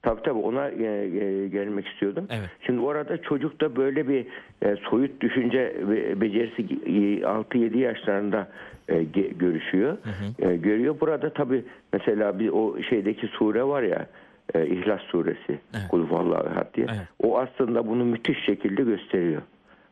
Tabii 0.03 0.23
tabii 0.23 0.39
ona 0.39 0.69
e, 0.69 0.85
e, 0.85 1.49
gelmek 1.49 1.87
istiyordum. 1.89 2.27
Evet. 2.31 2.49
Şimdi 2.67 2.81
orada 2.81 3.23
çocukta 3.23 3.77
böyle 3.77 4.09
bir 4.09 4.27
e, 4.63 4.77
soyut 4.91 5.21
düşünce 5.21 5.77
becerisi 6.21 6.63
e, 6.63 7.21
6-7 7.21 7.79
yaşlarında 7.79 8.49
e, 8.89 8.95
ge- 8.95 9.39
görüşüyor. 9.39 9.99
E, 10.39 10.57
görüyor. 10.57 11.01
Burada 11.01 11.33
tabii 11.33 11.65
mesela 11.93 12.39
bir 12.39 12.49
o 12.49 12.83
şeydeki 12.83 13.27
sure 13.27 13.65
var 13.65 13.83
ya 13.83 14.07
e, 14.55 14.67
İhlas 14.67 15.01
suresi. 15.03 15.59
Evet. 15.75 15.89
Kul 15.91 16.11
vallahu 16.11 16.47
ehad 16.49 16.75
diye. 16.75 16.87
Evet. 16.91 17.01
O 17.23 17.39
aslında 17.39 17.87
bunu 17.87 18.05
müthiş 18.05 18.45
şekilde 18.45 18.83
gösteriyor. 18.83 19.43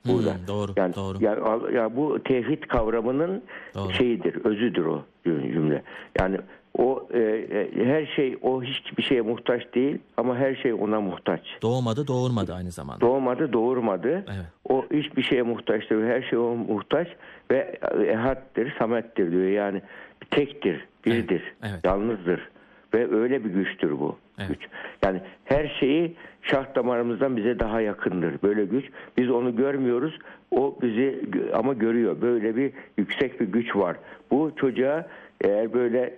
Burada. 0.08 0.34
Hmm, 0.34 0.46
doğru, 0.48 0.72
yani, 0.76 0.94
doğru. 0.94 1.18
Yani, 1.20 1.40
al- 1.40 1.72
ya 1.72 1.96
bu 1.96 2.22
tevhid 2.22 2.62
kavramının 2.62 3.42
Doğru. 3.74 3.92
şeyidir, 3.92 4.44
özüdür 4.44 4.84
o 4.84 5.02
cümle. 5.24 5.82
Yani 6.20 6.36
o 6.78 7.08
e, 7.14 7.18
e, 7.18 7.84
her 7.84 8.06
şey 8.06 8.38
o 8.42 8.62
hiçbir 8.62 9.02
şeye 9.02 9.20
muhtaç 9.20 9.62
değil 9.74 9.98
ama 10.16 10.36
her 10.36 10.54
şey 10.54 10.72
ona 10.72 11.00
muhtaç. 11.00 11.40
Doğmadı 11.62 12.06
doğurmadı 12.06 12.54
aynı 12.54 12.70
zamanda. 12.70 13.00
Doğmadı, 13.00 13.52
doğurmadı. 13.52 14.08
Evet. 14.08 14.46
O 14.68 14.84
hiçbir 14.92 15.22
şeye 15.22 15.42
muhtaçtır. 15.42 16.04
Her 16.06 16.22
şey 16.22 16.38
o 16.38 16.54
muhtaç 16.54 17.08
ve 17.50 17.78
ehaddir, 18.08 18.74
samettir 18.78 19.30
diyor. 19.32 19.44
Yani 19.44 19.82
tektir, 20.30 20.86
birdir, 21.06 21.42
Evet, 21.62 21.72
evet. 21.72 21.84
yalnızdır 21.84 22.48
ve 22.94 23.14
öyle 23.14 23.44
bir 23.44 23.50
güçtür 23.50 23.90
bu 23.90 24.16
Evet. 24.38 24.48
güç. 24.48 24.68
Yani 25.04 25.20
her 25.44 25.76
şeyi 25.80 26.16
şah 26.42 26.74
damarımızdan 26.74 27.36
bize 27.36 27.58
daha 27.58 27.80
yakındır. 27.80 28.42
Böyle 28.42 28.64
güç. 28.64 28.84
Biz 29.16 29.30
onu 29.30 29.56
görmüyoruz. 29.56 30.18
O 30.50 30.78
bizi 30.82 31.22
ama 31.54 31.72
görüyor. 31.72 32.20
Böyle 32.20 32.56
bir 32.56 32.72
yüksek 32.98 33.40
bir 33.40 33.46
güç 33.46 33.76
var. 33.76 33.96
Bu 34.30 34.52
çocuğa 34.56 35.06
eğer 35.40 35.72
böyle 35.72 36.14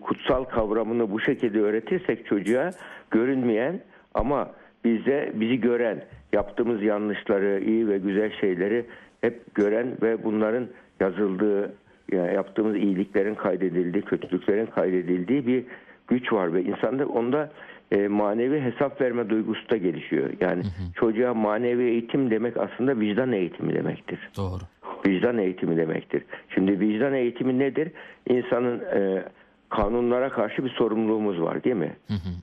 kutsal 0.00 0.44
kavramını 0.44 1.10
bu 1.10 1.20
şekilde 1.20 1.60
öğretirsek 1.60 2.26
çocuğa 2.26 2.70
görünmeyen 3.10 3.80
ama 4.14 4.50
bize 4.84 5.32
bizi 5.34 5.60
gören, 5.60 6.04
yaptığımız 6.32 6.82
yanlışları, 6.82 7.60
iyi 7.60 7.88
ve 7.88 7.98
güzel 7.98 8.32
şeyleri 8.40 8.86
hep 9.20 9.54
gören 9.54 9.96
ve 10.02 10.24
bunların 10.24 10.68
yazıldığı, 11.00 11.74
yani 12.12 12.34
yaptığımız 12.34 12.76
iyiliklerin 12.76 13.34
kaydedildiği, 13.34 14.02
kötülüklerin 14.02 14.66
kaydedildiği 14.66 15.46
bir 15.46 15.64
güç 16.08 16.32
var 16.32 16.54
ve 16.54 16.62
insanda 16.62 17.06
onda 17.06 17.50
e, 17.92 18.08
manevi 18.08 18.60
hesap 18.60 19.00
verme 19.00 19.30
duygusu 19.30 19.70
da 19.70 19.76
gelişiyor. 19.76 20.30
Yani 20.40 20.62
çocuğa 20.94 21.34
manevi 21.34 21.84
eğitim 21.84 22.30
demek 22.30 22.56
aslında 22.56 23.00
vicdan 23.00 23.32
eğitimi 23.32 23.74
demektir 23.74 24.30
Doğru. 24.36 24.62
Vicdan 25.06 25.38
eğitimi 25.38 25.76
demektir. 25.76 26.22
Şimdi 26.48 26.80
vicdan 26.80 27.14
eğitimi 27.14 27.58
nedir? 27.58 27.92
İnsanın 28.28 28.80
e, 28.80 29.24
kanunlara 29.70 30.28
karşı 30.28 30.64
bir 30.64 30.70
sorumluluğumuz 30.70 31.42
var 31.42 31.64
değil 31.64 31.76
mi? 31.76 31.92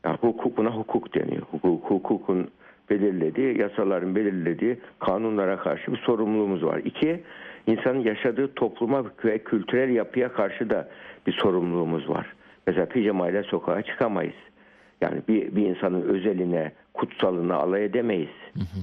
Yani 0.05 0.17
hukuk 0.21 0.57
buna 0.57 0.69
hukuk 0.69 1.15
deniyor. 1.15 1.41
Hukuk, 1.51 1.83
hukukun 1.83 2.49
belirlediği, 2.89 3.59
yasaların 3.59 4.15
belirlediği 4.15 4.79
kanunlara 4.99 5.57
karşı 5.57 5.91
bir 5.91 5.97
sorumluluğumuz 5.97 6.63
var. 6.65 6.81
İki, 6.85 7.23
insanın 7.67 7.99
yaşadığı 7.99 8.53
topluma 8.53 9.03
ve 9.25 9.37
kültürel 9.37 9.89
yapıya 9.89 10.33
karşı 10.33 10.69
da 10.69 10.89
bir 11.27 11.31
sorumluluğumuz 11.31 12.09
var. 12.09 12.33
Mesela 12.67 12.85
pijamayla 12.85 13.43
sokağa 13.43 13.81
çıkamayız. 13.81 14.33
Yani 15.01 15.21
bir, 15.27 15.55
bir 15.55 15.65
insanın 15.65 16.01
özeline, 16.01 16.71
kutsalına 16.93 17.55
alay 17.55 17.85
edemeyiz. 17.85 18.29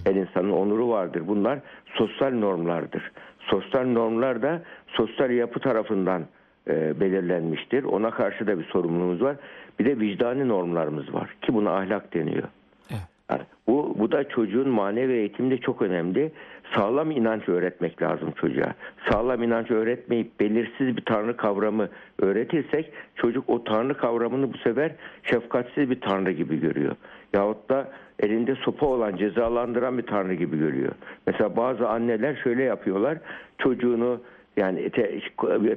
Her 0.05 0.15
insanın 0.15 0.51
onuru 0.51 0.89
vardır. 0.89 1.23
Bunlar 1.27 1.59
sosyal 1.95 2.31
normlardır. 2.31 3.13
Sosyal 3.51 3.87
normlar 3.87 4.43
da 4.43 4.63
sosyal 4.87 5.31
yapı 5.31 5.61
tarafından 5.61 6.23
e, 6.69 7.01
belirlenmiştir. 7.01 7.85
Ona 7.85 8.11
karşı 8.11 8.47
da 8.47 8.59
bir 8.59 8.65
sorumluluğumuz 8.65 9.23
var. 9.23 9.37
Bir 9.79 9.85
de 9.85 10.01
vicdani 10.01 10.49
normlarımız 10.49 11.15
var 11.15 11.37
ki 11.43 11.55
buna 11.55 11.71
ahlak 11.71 12.15
deniyor. 12.15 12.49
Evet. 12.91 13.03
Yani 13.31 13.43
bu, 13.67 13.95
bu 13.99 14.13
da 14.13 14.29
çocuğun 14.29 14.69
manevi 14.69 15.13
eğitimde 15.13 15.59
çok 15.59 15.83
önemli. 15.83 16.33
Sağlam 16.75 17.11
inanç 17.11 17.49
öğretmek 17.49 18.03
lazım 18.03 18.33
çocuğa. 18.33 18.75
Sağlam 19.11 19.43
inanç 19.43 19.71
öğretmeyip 19.71 20.41
belirsiz 20.41 20.97
bir 20.97 21.05
tanrı 21.05 21.37
kavramı 21.37 21.89
öğretirsek 22.19 22.93
çocuk 23.17 23.51
o 23.51 23.65
tanrı 23.65 23.97
kavramını 23.97 24.53
bu 24.53 24.59
sefer 24.59 24.93
şefkatsiz 25.23 25.91
bir 25.91 26.01
tanrı 26.01 26.33
gibi 26.33 26.61
görüyor. 26.61 26.97
Yahut 27.33 27.69
da 27.69 27.89
elinde 28.21 28.55
sopa 28.55 28.87
olan 28.87 29.17
cezalandıran 29.17 29.99
bir 29.99 30.07
tanrı 30.07 30.35
gibi 30.35 30.59
görüyor. 30.59 30.93
Mesela 31.27 31.57
bazı 31.57 31.89
anneler 31.89 32.41
şöyle 32.45 32.63
yapıyorlar. 32.63 33.19
Çocuğunu 33.59 34.21
yani 34.57 34.91
te, 34.91 35.21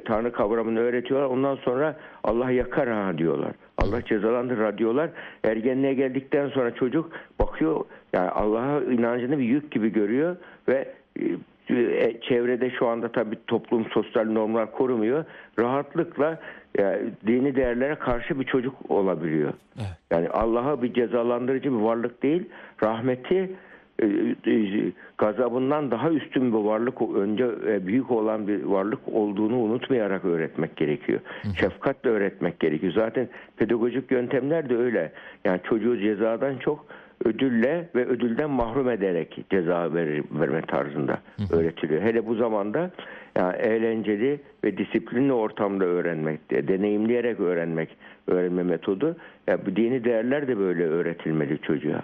Tanrı 0.05 0.31
kavramını 0.31 0.79
öğretiyorlar. 0.79 1.27
Ondan 1.27 1.55
sonra 1.55 1.96
Allah 2.24 2.51
yakar 2.51 2.89
ha 2.89 3.17
diyorlar. 3.17 3.51
Allah 3.77 4.05
cezalandırır 4.05 4.77
diyorlar. 4.77 5.10
Ergenliğe 5.43 5.93
geldikten 5.93 6.50
sonra 6.50 6.75
çocuk 6.75 7.12
bakıyor 7.39 7.86
yani 8.13 8.29
Allah'a 8.29 8.81
inancını 8.81 9.39
bir 9.39 9.43
yük 9.43 9.72
gibi 9.72 9.91
görüyor 9.91 10.36
ve 10.67 10.93
e, 11.19 11.24
çevrede 12.22 12.70
şu 12.70 12.88
anda 12.88 13.12
tabii 13.12 13.38
toplum 13.48 13.86
sosyal 13.86 14.26
normlar 14.26 14.72
korumuyor. 14.72 15.26
Rahatlıkla 15.60 16.40
yani 16.78 16.98
dini 17.28 17.56
değerlere 17.56 17.96
karşı 17.96 18.40
bir 18.40 18.46
çocuk 18.46 18.92
olabiliyor. 18.92 19.54
Evet. 19.78 19.98
Yani 20.12 20.30
Allah'a 20.30 20.82
bir 20.82 20.94
cezalandırıcı 20.94 21.72
bir 21.72 21.84
varlık 21.84 22.24
değil, 22.24 22.50
rahmeti 22.84 23.56
e, 24.00 24.06
e, 24.52 24.92
gazabından 25.18 25.92
daha 25.92 26.10
üstün 26.10 26.54
bir 26.54 26.58
varlık 26.58 27.02
önce 27.16 27.50
e, 27.68 27.88
büyük 27.88 28.12
olan 28.12 28.48
bir 28.48 28.64
varlık 28.64 29.00
olduğunu 29.08 29.58
unutmayarak 29.58 30.26
öğretmek 30.26 30.76
gerekiyor. 30.76 31.20
Şefkatle 31.60 32.10
öğretmek 32.10 32.60
gerekiyor. 32.60 32.94
Zaten 32.94 33.30
pedagojik 33.58 34.12
yöntemler 34.12 34.70
de 34.70 34.78
öyle. 34.78 35.12
Yani 35.46 35.60
çocuğu 35.64 35.98
cezadan 35.98 36.58
çok 36.58 36.86
ödülle 37.26 37.90
ve 37.96 38.06
ödülden 38.06 38.50
mahrum 38.50 38.90
ederek 38.90 39.46
ceza 39.50 39.94
verir, 39.94 40.24
verme 40.32 40.62
tarzında 40.62 41.20
öğretiliyor. 41.52 42.02
Hele 42.02 42.26
bu 42.26 42.36
zamanda 42.36 42.92
yani 43.36 43.56
eğlenceli 43.58 44.40
ve 44.64 44.78
disiplinli 44.78 45.34
ortamda 45.34 45.86
öğrenmek, 45.86 46.52
deneyimleyerek 46.52 47.40
öğrenmek 47.40 47.90
öğrenme 48.28 48.64
metodu. 48.64 49.16
Ya 49.48 49.66
bu 49.66 49.76
dini 49.76 50.04
değerler 50.04 50.48
de 50.48 50.58
böyle 50.58 50.84
öğretilmeli 50.84 51.62
çocuğa. 51.62 52.04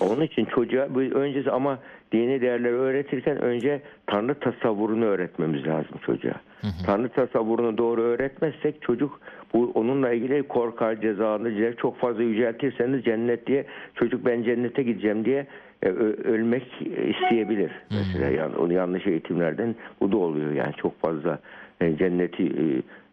Onun 0.00 0.22
için 0.22 0.44
çocuğa 0.44 0.88
öncesi 1.14 1.50
ama 1.50 1.78
dini 2.12 2.40
değerleri 2.40 2.74
öğretirken 2.74 3.42
önce 3.42 3.82
Tanrı 4.06 4.34
tasavvurunu 4.34 5.04
öğretmemiz 5.04 5.66
lazım 5.66 5.98
çocuğa. 6.06 6.40
Tanrı 6.86 7.08
tasavvurunu 7.08 7.78
doğru 7.78 8.02
öğretmezsek 8.02 8.82
çocuk 8.82 9.20
bu 9.54 9.70
onunla 9.74 10.12
ilgili 10.12 10.42
korkar, 10.42 11.00
cezalandırır. 11.00 11.76
Çok 11.76 11.98
fazla 11.98 12.22
yüceltirseniz 12.22 13.04
cennet 13.04 13.46
diye 13.46 13.64
çocuk 13.94 14.26
ben 14.26 14.42
cennete 14.42 14.82
gideceğim 14.82 15.24
diye 15.24 15.46
e, 15.82 15.88
ölmek 15.88 16.62
isteyebilir. 17.08 17.70
Mesela 17.90 18.30
yani 18.30 18.56
onu 18.56 18.72
yanlış 18.72 19.06
eğitimlerden 19.06 19.74
bu 20.00 20.12
da 20.12 20.16
oluyor 20.16 20.52
yani 20.52 20.72
çok 20.72 21.00
fazla 21.00 21.38
e, 21.80 21.96
cenneti 21.96 22.44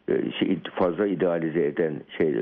e, 0.09 0.31
şey, 0.39 0.57
fazla 0.75 1.07
idealize 1.07 1.65
eden 1.65 1.93
şey, 2.17 2.35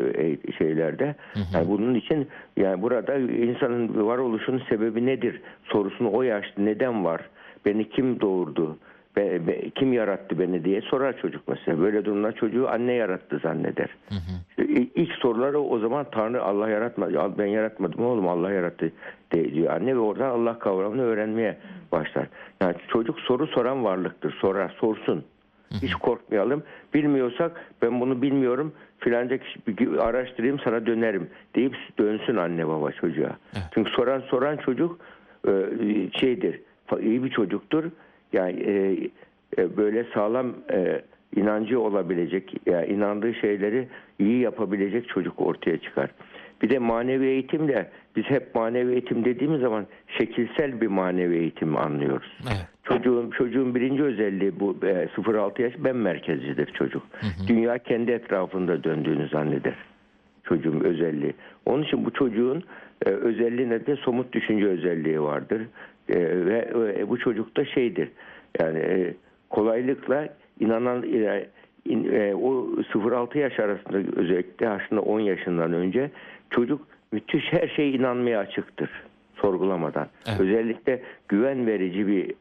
şeylerde. 0.58 1.16
Yani 1.54 1.68
bunun 1.68 1.96
için 1.96 2.28
yani 2.58 2.82
burada 2.82 3.16
insanın 3.16 4.08
varoluşunun 4.08 4.62
sebebi 4.70 5.06
nedir 5.06 5.42
sorusunu 5.64 6.12
o 6.14 6.22
yaşta 6.22 6.62
neden 6.62 7.06
var? 7.06 7.22
Beni 7.66 7.90
kim 7.90 8.22
doğurdu? 8.22 8.78
Be- 9.16 9.48
be- 9.48 9.70
kim 9.70 9.94
yarattı 9.94 10.40
beni 10.40 10.64
diye 10.66 10.82
sorar 10.82 11.18
çocuk 11.22 11.48
mesela. 11.48 11.80
Böyle 11.80 12.06
durumda 12.06 12.32
çocuğu 12.32 12.70
anne 12.70 12.94
yarattı 12.94 13.40
zanneder. 13.44 13.90
İşte 14.50 14.66
İ- 14.66 14.92
İlk 14.96 15.12
soruları 15.14 15.60
o 15.60 15.80
zaman 15.80 16.06
Tanrı 16.12 16.44
Allah 16.44 16.70
yaratmadı. 16.70 17.12
Ya 17.14 17.38
Ben 17.38 17.46
yaratmadım 17.46 18.06
oğlum 18.06 18.28
Allah 18.28 18.52
yarattı 18.52 18.92
diyor 19.34 19.72
anne 19.74 19.96
ve 19.96 20.00
oradan 20.00 20.30
Allah 20.30 20.60
kavramını 20.60 21.02
öğrenmeye 21.02 21.58
başlar. 21.92 22.28
Yani 22.62 22.76
çocuk 22.88 23.20
soru 23.20 23.48
soran 23.48 23.84
varlıktır. 23.84 24.32
Sorar, 24.42 24.76
sorsun. 24.80 25.24
Hiç 25.82 25.94
korkmayalım. 25.96 26.64
Bilmiyorsak 26.94 27.52
ben 27.82 28.02
bunu 28.02 28.22
bilmiyorum 28.22 28.74
filanca 29.00 29.38
kişi 29.38 29.60
araştırayım 30.00 30.60
sana 30.60 30.86
dönerim 30.86 31.30
deyip 31.56 31.76
dönsün 32.00 32.36
anne 32.36 32.68
baba 32.68 32.92
çocuğa. 32.92 33.38
Çünkü 33.74 33.92
soran 33.92 34.20
soran 34.20 34.58
çocuk 34.58 35.00
e, 35.48 35.52
şeydir 36.20 36.60
iyi 37.02 37.24
bir 37.24 37.30
çocuktur. 37.30 37.84
Yani 38.34 38.60
e, 38.60 38.98
e, 39.58 39.78
böyle 39.78 40.06
sağlam 40.14 40.56
e, 40.72 41.02
inancı 41.36 41.80
olabilecek, 41.80 42.54
yani 42.66 42.88
inandığı 42.88 43.34
şeyleri 43.34 43.88
iyi 44.20 44.40
yapabilecek 44.40 45.08
çocuk 45.08 45.42
ortaya 45.42 45.78
çıkar. 45.78 46.10
Bir 46.62 46.70
de 46.70 46.80
manevi 46.80 47.26
eğitimle 47.26 47.90
biz 48.16 48.24
hep 48.24 48.56
manevi 48.56 48.92
eğitim 48.92 49.26
dediğimiz 49.26 49.62
zaman 49.62 49.86
şekilsel 50.08 50.82
bir 50.82 50.88
manevi 50.88 51.38
eğitim 51.38 51.78
anlıyoruz. 51.78 52.38
Evet. 52.44 52.68
Çocuğun 52.84 53.30
çocuğun 53.30 53.76
birinci 53.76 54.04
özelliği 54.04 54.60
bu 54.60 54.78
e, 54.84 55.08
0-6 55.16 55.62
yaş 55.62 55.74
ben 55.78 55.96
merkezcidir 55.96 56.74
çocuk. 56.74 57.04
Dünya 57.48 57.78
kendi 57.78 58.12
etrafında 58.12 58.84
döndüğünü 58.84 59.30
zanneder. 59.30 59.76
Çocuğun 60.44 60.80
özelliği. 60.80 61.34
Onun 61.66 61.84
için 61.84 62.06
bu 62.06 62.12
çocuğun 62.12 62.64
e, 63.06 63.10
özelliği 63.10 63.70
nedir? 63.70 64.00
Somut 64.06 64.34
düşünce 64.34 64.68
özelliği 64.68 65.22
vardır. 65.22 65.62
E, 66.10 66.46
ve 66.46 66.70
e, 67.00 67.10
bu 67.10 67.18
çocukta 67.20 67.66
şeydir. 67.66 68.10
Yani 68.60 68.80
e, 68.80 69.14
kolaylıkla 69.50 70.30
inanan 70.60 71.04
e, 71.04 71.48
in- 71.86 72.12
e, 72.14 72.36
o 72.36 72.68
0-6 72.94 73.38
yaş 73.38 73.60
arasında 73.60 73.98
özellikle 74.22 74.70
aslında 74.70 75.02
10 75.02 75.20
yaşından 75.20 75.74
önce 75.74 76.12
çocuk 76.50 76.88
müthiş 77.12 77.54
her 77.54 77.68
şeye 77.68 77.90
inanmaya 77.92 78.40
açıktır 78.40 78.90
sorgulamadan. 79.36 80.08
Evet. 80.28 80.40
Özellikle 80.40 81.02
güven 81.28 81.68
verici 81.68 82.08
bir 82.08 82.34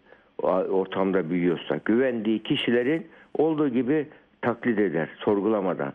ortamda 0.69 1.31
büyüyorsa 1.31 1.81
güvendiği 1.85 2.43
kişilerin 2.43 3.07
olduğu 3.39 3.69
gibi 3.69 4.07
taklit 4.43 4.79
eder 4.79 5.09
sorgulamadan. 5.19 5.93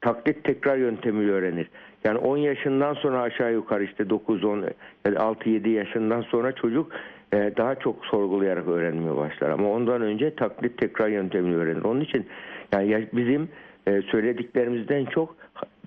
Taklit 0.00 0.44
tekrar 0.44 0.76
yöntemiyle 0.76 1.32
öğrenir. 1.32 1.68
Yani 2.04 2.18
10 2.18 2.36
yaşından 2.36 2.94
sonra 2.94 3.20
aşağı 3.22 3.52
yukarı 3.52 3.84
işte 3.84 4.10
9 4.10 4.44
10 4.44 4.64
yani 5.06 5.18
6 5.18 5.48
7 5.50 5.70
yaşından 5.70 6.22
sonra 6.22 6.52
çocuk 6.52 6.92
e, 7.32 7.52
daha 7.56 7.74
çok 7.74 8.06
sorgulayarak 8.06 8.68
öğrenmeye 8.68 9.16
başlar 9.16 9.50
ama 9.50 9.70
ondan 9.70 10.02
önce 10.02 10.34
taklit 10.34 10.78
tekrar 10.78 11.08
yöntemiyle 11.08 11.56
öğrenir. 11.56 11.84
Onun 11.84 12.00
için 12.00 12.26
yani 12.72 12.88
ya- 12.88 13.02
bizim 13.12 13.48
e, 13.88 14.02
söylediklerimizden 14.02 15.04
çok 15.04 15.36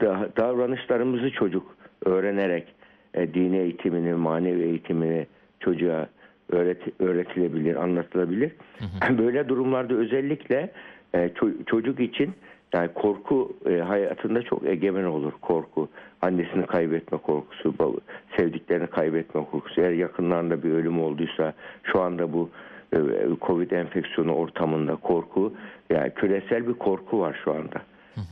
da- 0.02 0.30
davranışlarımızı 0.38 1.32
çocuk 1.32 1.76
öğrenerek 2.06 2.74
e, 3.13 3.34
dini 3.34 3.58
eğitimini, 3.58 4.13
manevi 4.13 4.62
eğitimini 4.63 5.28
çocuğa 5.60 6.08
öğret, 6.50 7.02
öğretilebilir, 7.02 7.76
anlatılabilir. 7.76 8.52
Böyle 9.17 9.50
durumlarda 9.50 9.93
özellikle 9.93 10.71
ço- 11.13 11.65
çocuk 11.65 12.00
için 12.00 12.32
yani 12.74 12.90
korku 12.94 13.54
e, 13.70 13.78
hayatında 13.78 14.42
çok 14.42 14.66
egemen 14.66 15.04
olur 15.04 15.32
korku. 15.42 15.90
Annesini 16.22 16.66
kaybetme 16.66 17.18
korkusu, 17.18 17.74
sevdiklerini 18.38 18.88
kaybetme 18.88 19.46
korkusu. 19.52 19.82
Eğer 19.82 19.92
yakınlarında 19.92 20.64
bir 20.64 20.74
ölüm 20.74 21.02
olduysa 21.02 21.54
şu 21.84 22.02
anda 22.02 22.34
bu 22.34 22.50
e, 22.94 22.98
Covid 23.42 23.72
enfeksiyonu 23.72 24.34
ortamında 24.36 24.96
korku 24.96 25.54
yani 25.90 26.10
küresel 26.10 26.68
bir 26.68 26.74
korku 26.74 27.20
var 27.20 27.40
şu 27.44 27.52
anda. 27.52 27.82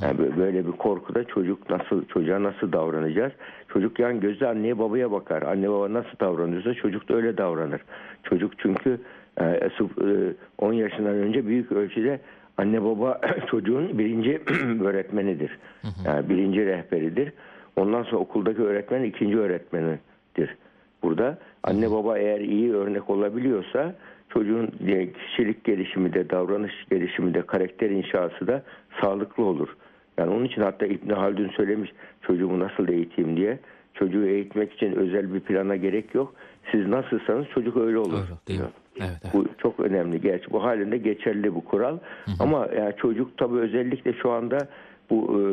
Yani 0.01 0.19
bö- 0.19 0.37
böyle 0.37 0.67
bir 0.67 0.71
korkuda 0.71 1.23
çocuk 1.23 1.69
nasıl 1.69 2.05
çocuğa 2.05 2.43
nasıl 2.43 2.71
davranacağız? 2.71 3.33
Çocuk 3.67 3.99
yan 3.99 4.19
gözle 4.19 4.47
anneye 4.47 4.79
babaya 4.79 5.11
bakar. 5.11 5.41
Anne 5.41 5.69
baba 5.69 5.93
nasıl 5.93 6.19
davranıyorsa 6.21 6.73
çocuk 6.73 7.09
da 7.09 7.15
öyle 7.15 7.37
davranır. 7.37 7.81
Çocuk 8.23 8.59
çünkü 8.59 8.99
e, 9.37 9.43
sıf- 9.43 10.29
e, 10.29 10.33
10 10.57 10.73
yaşından 10.73 11.13
önce 11.13 11.47
büyük 11.47 11.71
ölçüde 11.71 12.19
anne 12.59 12.83
baba 12.83 13.21
çocuğun 13.51 13.99
birinci 13.99 14.41
öğretmenidir. 14.83 15.59
Yani 16.05 16.29
birinci 16.29 16.65
rehberidir. 16.65 17.33
Ondan 17.75 18.03
sonra 18.03 18.17
okuldaki 18.17 18.61
öğretmen 18.61 19.03
ikinci 19.03 19.37
öğretmenidir. 19.39 20.57
Burada 21.03 21.37
anne 21.63 21.91
baba 21.91 22.17
eğer 22.17 22.39
iyi 22.39 22.73
örnek 22.73 23.09
olabiliyorsa 23.09 23.95
çocuğun 24.29 24.67
kişilik 25.13 25.63
gelişimi 25.63 26.13
de 26.13 26.29
davranış 26.29 26.73
gelişimi 26.89 27.33
de 27.33 27.41
karakter 27.41 27.89
inşası 27.89 28.47
da 28.47 28.63
sağlıklı 29.01 29.43
olur. 29.43 29.69
Yani 30.17 30.31
onun 30.31 30.45
için 30.45 30.61
hatta 30.61 30.85
İbn 30.85 31.09
Haldun 31.09 31.49
söylemiş 31.49 31.91
çocuğumu 32.21 32.59
nasıl 32.59 32.89
eğiteyim 32.89 33.37
diye. 33.37 33.59
Çocuğu 33.93 34.25
eğitmek 34.25 34.73
için 34.73 34.91
özel 34.91 35.33
bir 35.33 35.39
plana 35.39 35.75
gerek 35.75 36.15
yok. 36.15 36.33
Siz 36.71 36.87
nasılsanız 36.87 37.47
çocuk 37.53 37.77
öyle 37.77 37.97
olur. 37.97 38.11
Doğru, 38.11 38.37
değil 38.47 38.59
mi? 38.59 38.65
Evet, 38.99 39.19
evet. 39.23 39.33
Bu 39.33 39.45
çok 39.57 39.79
önemli. 39.79 40.21
Gerçi 40.21 40.51
bu 40.51 40.63
halinde 40.63 40.97
geçerli 40.97 41.55
bu 41.55 41.65
kural. 41.65 41.97
Ama 42.39 42.67
yani 42.77 42.93
çocuk 42.97 43.37
tabii 43.37 43.57
özellikle 43.57 44.13
şu 44.13 44.31
anda 44.31 44.67
bu 45.09 45.49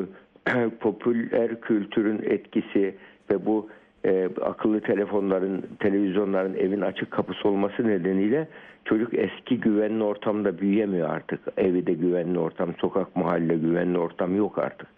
e, 0.46 0.68
popüler 0.80 1.60
kültürün 1.60 2.22
etkisi 2.22 2.94
ve 3.30 3.46
bu 3.46 3.68
e, 4.04 4.28
akıllı 4.42 4.80
telefonların, 4.80 5.64
televizyonların 5.78 6.54
evin 6.54 6.80
açık 6.80 7.10
kapısı 7.10 7.48
olması 7.48 7.88
nedeniyle 7.88 8.48
çocuk 8.84 9.14
eski 9.14 9.60
güvenli 9.60 10.04
ortamda 10.04 10.58
büyüyemiyor 10.58 11.10
artık. 11.10 11.40
Evi 11.56 11.86
de 11.86 11.92
güvenli 11.92 12.38
ortam, 12.38 12.74
sokak 12.80 13.16
mahalle 13.16 13.54
güvenli 13.56 13.98
ortam 13.98 14.36
yok 14.36 14.58
artık. 14.58 14.88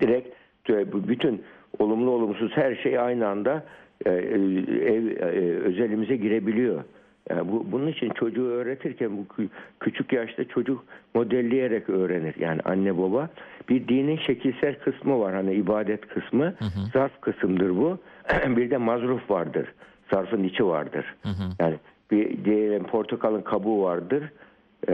Direkt 0.00 0.28
e, 0.70 0.92
bu 0.92 1.08
bütün 1.08 1.42
olumlu 1.78 2.10
olumsuz 2.10 2.52
her 2.54 2.74
şey 2.74 2.98
aynı 2.98 3.28
anda 3.28 3.64
e, 4.06 4.10
e, 4.10 4.14
ev 4.84 5.06
e, 5.06 5.58
özelimize 5.60 6.16
girebiliyor. 6.16 6.84
Yani 7.30 7.52
bu, 7.52 7.66
bunun 7.72 7.86
için 7.86 8.08
çocuğu 8.10 8.46
öğretirken 8.46 9.10
bu 9.18 9.22
kü- 9.42 9.48
küçük 9.80 10.12
yaşta 10.12 10.44
çocuk 10.48 10.84
modelleyerek 11.14 11.90
öğrenir. 11.90 12.34
Yani 12.38 12.60
anne 12.64 12.98
baba 12.98 13.28
bir 13.68 13.88
dinin 13.88 14.16
şekilsel 14.16 14.74
kısmı 14.78 15.20
var 15.20 15.34
hani 15.34 15.54
ibadet 15.54 16.06
kısmı 16.08 16.54
zarf 16.92 17.20
kısımdır 17.20 17.70
bu. 17.76 17.98
bir 18.56 18.70
de 18.70 18.76
mazruf 18.76 19.30
vardır. 19.30 19.72
Zarfın 20.12 20.44
içi 20.44 20.66
vardır. 20.66 21.14
Yani 21.60 21.74
bir 22.10 22.44
diyelim 22.44 22.84
portakalın 22.84 23.42
kabuğu 23.42 23.82
vardır. 23.82 24.24
e, 24.88 24.92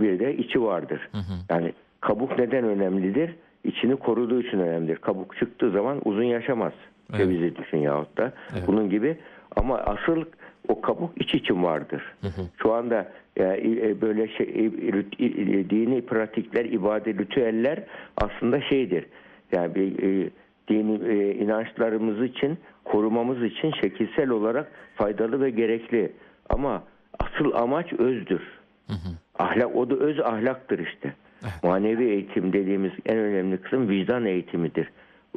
Bir 0.00 0.18
de 0.18 0.36
içi 0.36 0.62
vardır. 0.62 1.08
Yani 1.50 1.72
kabuk 2.00 2.38
neden 2.38 2.64
önemlidir? 2.64 3.34
İçini 3.64 3.96
koruduğu 3.96 4.40
için 4.42 4.58
önemlidir. 4.58 4.96
Kabuk 4.96 5.36
çıktığı 5.36 5.70
zaman 5.70 6.00
uzun 6.04 6.22
yaşamaz. 6.22 6.72
Evet. 7.10 7.20
Cevizi 7.20 7.56
düşün 7.56 7.78
yahut 7.78 8.16
da. 8.16 8.32
Evet. 8.52 8.62
Bunun 8.66 8.90
gibi 8.90 9.16
ama 9.56 9.76
asıl 9.78 10.24
o 10.68 10.80
kabuk 10.80 11.22
iç 11.22 11.34
için 11.34 11.62
vardır. 11.62 12.02
Şu 12.62 12.72
anda 12.72 13.08
e, 13.36 13.42
e, 13.42 14.00
böyle 14.00 14.28
şey 14.28 14.46
e, 14.48 15.70
dini 15.70 16.06
pratikler, 16.06 16.64
ibadet, 16.64 17.20
ritüeller 17.20 17.84
aslında 18.16 18.60
şeydir. 18.60 19.06
Yani 19.52 19.74
bir 19.74 20.02
e, 20.02 20.30
dini 20.68 21.08
e, 21.08 21.34
inançlarımız 21.34 22.22
için 22.22 22.58
korumamız 22.84 23.42
için 23.42 23.72
şekilsel 23.80 24.28
olarak 24.28 24.72
faydalı 24.94 25.40
ve 25.40 25.50
gerekli. 25.50 26.12
Ama 26.48 26.82
asıl 27.18 27.52
amaç 27.52 27.92
özdür. 27.92 28.42
Ahlak 29.38 29.76
o 29.76 29.90
da 29.90 29.94
öz 29.94 30.20
ahlaktır 30.20 30.78
işte. 30.78 31.14
Manevi 31.62 32.04
eğitim 32.04 32.52
dediğimiz 32.52 32.92
en 33.06 33.18
önemli 33.18 33.56
kısım 33.56 33.88
vicdan 33.88 34.26
eğitimidir. 34.26 34.90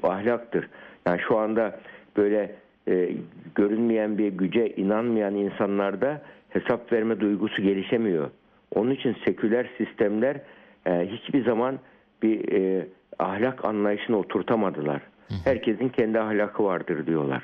Ahlaktır. 0.03 0.69
Yani 1.05 1.21
şu 1.27 1.37
anda 1.37 1.79
böyle 2.17 2.55
e, 2.87 3.15
görünmeyen 3.55 4.17
bir 4.17 4.27
güce 4.27 4.69
inanmayan 4.75 5.35
insanlarda 5.35 6.21
hesap 6.49 6.93
verme 6.93 7.19
duygusu 7.19 7.61
gelişemiyor. 7.61 8.29
Onun 8.75 8.91
için 8.91 9.15
seküler 9.25 9.69
sistemler 9.77 10.41
e, 10.85 11.07
hiçbir 11.07 11.45
zaman 11.45 11.79
bir 12.23 12.51
e, 12.51 12.87
ahlak 13.19 13.65
anlayışını 13.65 14.17
oturtamadılar. 14.17 15.01
Herkesin 15.43 15.89
kendi 15.89 16.19
ahlakı 16.19 16.63
vardır 16.63 17.07
diyorlar. 17.07 17.43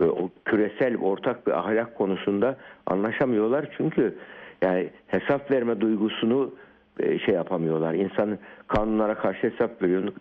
Ve 0.00 0.10
o 0.10 0.30
küresel 0.44 0.96
ortak 0.96 1.46
bir 1.46 1.52
ahlak 1.52 1.94
konusunda 1.94 2.56
anlaşamıyorlar 2.86 3.68
çünkü 3.76 4.14
yani 4.62 4.88
hesap 5.06 5.50
verme 5.50 5.80
duygusunu 5.80 6.54
e, 7.00 7.18
şey 7.18 7.34
yapamıyorlar. 7.34 7.94
İnsanın 7.94 8.38
kanunlara 8.68 9.14
karşı 9.14 9.50
hesap 9.50 9.82
veriyor. 9.82 10.12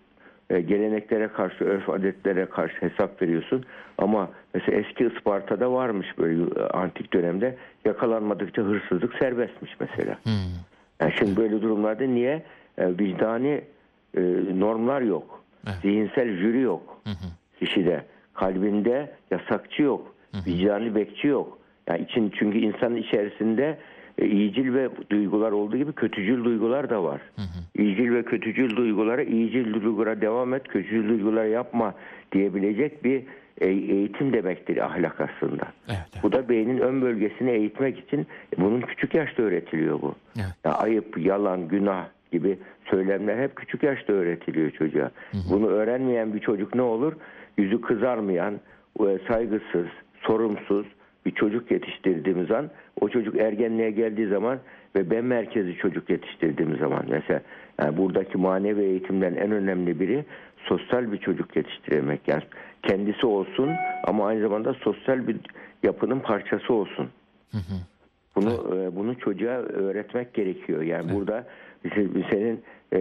E, 0.51 0.61
geleneklere 0.61 1.27
karşı, 1.27 1.65
örf 1.65 1.89
adetlere 1.89 2.45
karşı 2.45 2.81
hesap 2.81 3.21
veriyorsun. 3.21 3.65
Ama 3.97 4.29
mesela 4.53 4.77
eski 4.77 5.05
Isparta'da 5.05 5.71
varmış 5.71 6.07
böyle 6.17 6.43
e, 6.43 6.63
antik 6.63 7.13
dönemde. 7.13 7.55
Yakalanmadıkça 7.85 8.61
hırsızlık 8.61 9.15
serbestmiş 9.15 9.71
mesela. 9.79 10.17
Yani 11.01 11.13
şimdi 11.19 11.37
böyle 11.37 11.61
durumlarda 11.61 12.03
niye? 12.03 12.43
E, 12.77 12.87
vicdani 12.87 13.61
normlar 14.53 15.01
yok, 15.01 15.43
zihinsel 15.81 16.37
jüri 16.37 16.59
yok 16.61 17.01
kişide, 17.59 18.05
kalbinde 18.33 19.11
yasakçı 19.31 19.81
yok, 19.81 20.15
vicdani 20.47 20.95
bekçi 20.95 21.27
yok. 21.27 21.57
Yani 21.87 22.01
için 22.01 22.33
çünkü 22.39 22.57
insanın 22.57 22.95
içerisinde 22.95 23.77
iyicil 24.17 24.73
ve 24.73 24.89
duygular 25.09 25.51
olduğu 25.51 25.77
gibi 25.77 25.93
kötücül 25.93 26.43
duygular 26.43 26.89
da 26.89 27.03
var. 27.03 27.21
Hı 27.35 27.41
İyicil 27.75 28.13
ve 28.13 28.23
kötücül 28.23 28.75
duygulara, 28.75 29.23
iyicil 29.23 29.73
duygulara 29.73 30.21
devam 30.21 30.53
et, 30.53 30.67
kötücül 30.67 31.09
duygular 31.09 31.45
yapma 31.45 31.93
diyebilecek 32.31 33.03
bir 33.03 33.23
e, 33.61 33.67
eğitim 33.67 34.33
demektir 34.33 34.85
ahlak 34.85 35.21
aslında. 35.21 35.63
Evet, 35.87 35.99
evet. 36.13 36.23
Bu 36.23 36.31
da 36.31 36.49
beynin 36.49 36.77
ön 36.77 37.01
bölgesini 37.01 37.51
eğitmek 37.51 37.99
için 37.99 38.27
bunun 38.57 38.81
küçük 38.81 39.13
yaşta 39.13 39.43
öğretiliyor 39.43 40.01
bu. 40.01 40.15
Evet. 40.35 40.55
Ya 40.65 40.71
ayıp, 40.71 41.17
yalan, 41.17 41.67
günah 41.67 42.05
gibi 42.31 42.57
söylemler 42.89 43.43
hep 43.43 43.55
küçük 43.55 43.83
yaşta 43.83 44.13
öğretiliyor 44.13 44.71
çocuğa. 44.71 45.11
Bunu 45.49 45.67
öğrenmeyen 45.67 46.33
bir 46.33 46.39
çocuk 46.39 46.75
ne 46.75 46.81
olur? 46.81 47.13
Yüzü 47.57 47.81
kızarmayan, 47.81 48.59
e, 48.99 49.17
saygısız, 49.27 49.87
sorumsuz 50.21 50.85
bir 51.25 51.31
çocuk 51.31 51.71
yetiştirdiğimiz 51.71 52.51
an 52.51 52.69
o 53.01 53.09
çocuk 53.09 53.39
ergenliğe 53.39 53.91
geldiği 53.91 54.27
zaman 54.27 54.59
ve 54.95 55.11
ben 55.11 55.25
merkezi 55.25 55.75
çocuk 55.75 56.09
yetiştirdiğimiz 56.09 56.79
zaman 56.79 57.05
mesela 57.09 57.41
yani 57.81 57.97
buradaki 57.97 58.37
manevi 58.37 58.81
eğitimden 58.81 59.35
en 59.35 59.51
önemli 59.51 59.99
biri 59.99 60.25
sosyal 60.57 61.11
bir 61.11 61.17
çocuk 61.17 61.55
yetiştirmek. 61.55 62.27
Yani 62.27 62.43
kendisi 62.83 63.25
olsun 63.25 63.69
ama 64.03 64.27
aynı 64.27 64.41
zamanda 64.41 64.73
sosyal 64.73 65.27
bir 65.27 65.37
yapının 65.83 66.19
parçası 66.19 66.73
olsun. 66.73 67.09
Bunu 68.35 68.49
e, 68.49 68.95
bunu 68.95 69.19
çocuğa 69.19 69.57
öğretmek 69.57 70.33
gerekiyor. 70.33 70.81
Yani 70.81 71.13
burada 71.13 71.47
se- 71.85 72.29
senin 72.31 72.63
e, 72.93 72.99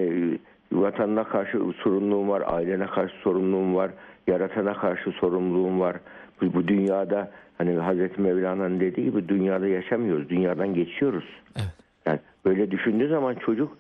vatanına 0.73 1.25
karşı 1.25 1.59
sorumluluğun 1.83 2.29
var, 2.29 2.43
ailene 2.47 2.87
karşı 2.87 3.15
sorumluluğun 3.15 3.75
var, 3.75 3.91
yaratana 4.27 4.75
karşı 4.75 5.11
sorumluluğun 5.11 5.81
var. 5.81 5.97
Bu, 6.43 6.69
dünyada 6.69 7.31
hani 7.59 7.75
Hazreti 7.75 8.21
Mevlana'nın 8.21 8.81
dediği 8.81 9.05
gibi 9.05 9.29
dünyada 9.29 9.67
yaşamıyoruz, 9.67 10.29
dünyadan 10.29 10.75
geçiyoruz. 10.75 11.25
Evet. 11.57 11.69
Yani 12.07 12.19
böyle 12.45 12.71
düşündüğü 12.71 13.09
zaman 13.09 13.35
çocuk 13.35 13.77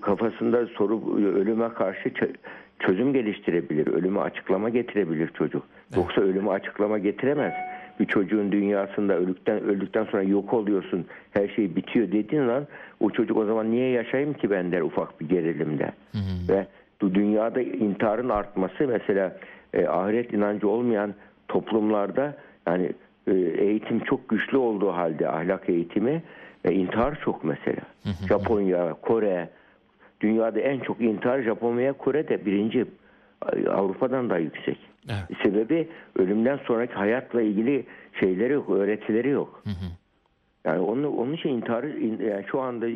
kafasında 0.00 0.66
soru 0.66 1.16
ölüme 1.16 1.68
karşı 1.68 2.12
çözüm 2.78 3.12
geliştirebilir, 3.12 3.86
ölümü 3.86 4.20
açıklama 4.20 4.68
getirebilir 4.68 5.28
çocuk. 5.28 5.62
Yoksa 5.96 6.20
ölümü 6.20 6.50
açıklama 6.50 6.98
getiremez. 6.98 7.52
Bir 8.00 8.06
çocuğun 8.06 8.52
dünyasında 8.52 9.14
öldükten 9.14 9.62
öldükten 9.62 10.04
sonra 10.04 10.22
yok 10.22 10.52
oluyorsun, 10.52 11.06
her 11.30 11.48
şey 11.48 11.76
bitiyor 11.76 12.12
dediğin 12.12 12.48
an 12.48 12.66
o 13.00 13.10
çocuk 13.10 13.36
o 13.36 13.44
zaman 13.44 13.70
niye 13.70 13.90
yaşayayım 13.90 14.34
ki 14.34 14.50
ben 14.50 14.72
der 14.72 14.80
ufak 14.80 15.20
bir 15.20 15.28
gerilimde. 15.28 15.92
Ve 16.48 16.66
bu 17.00 17.14
dünyada 17.14 17.60
intiharın 17.60 18.28
artması 18.28 18.88
mesela 18.88 19.36
e, 19.74 19.86
ahiret 19.86 20.32
inancı 20.32 20.68
olmayan 20.68 21.14
toplumlarda 21.48 22.36
yani 22.66 22.92
e, 23.26 23.34
eğitim 23.34 24.00
çok 24.00 24.28
güçlü 24.28 24.56
olduğu 24.56 24.92
halde 24.92 25.28
ahlak 25.28 25.68
eğitimi 25.68 26.22
e, 26.64 26.72
intihar 26.72 27.20
çok 27.24 27.44
mesela. 27.44 27.82
Japonya, 28.28 28.94
Kore, 29.02 29.48
dünyada 30.20 30.60
en 30.60 30.80
çok 30.80 31.00
intihar 31.00 31.42
Japonya, 31.42 31.92
Kore'de 31.92 32.46
birinci 32.46 32.86
Avrupa'dan 33.70 34.30
da 34.30 34.38
yüksek. 34.38 34.78
Evet. 35.08 35.38
Sebebi 35.42 35.88
ölümden 36.18 36.56
sonraki 36.66 36.94
hayatla 36.94 37.42
ilgili 37.42 37.86
şeyleri 38.20 38.52
yok, 38.52 38.70
öğretileri 38.70 39.28
yok. 39.28 39.62
Yani 40.64 40.80
onun, 40.80 41.04
onun 41.04 41.32
için 41.32 41.48
intihar, 41.48 41.82
in- 41.84 42.20
yani 42.30 42.44
şu 42.50 42.60
anda 42.60 42.86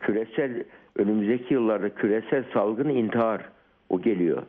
küresel 0.00 0.64
önümüzdeki 0.96 1.54
yıllarda 1.54 1.94
küresel 1.94 2.44
salgın 2.54 2.88
intihar 2.88 3.48
o 3.88 4.00
geliyor. 4.00 4.42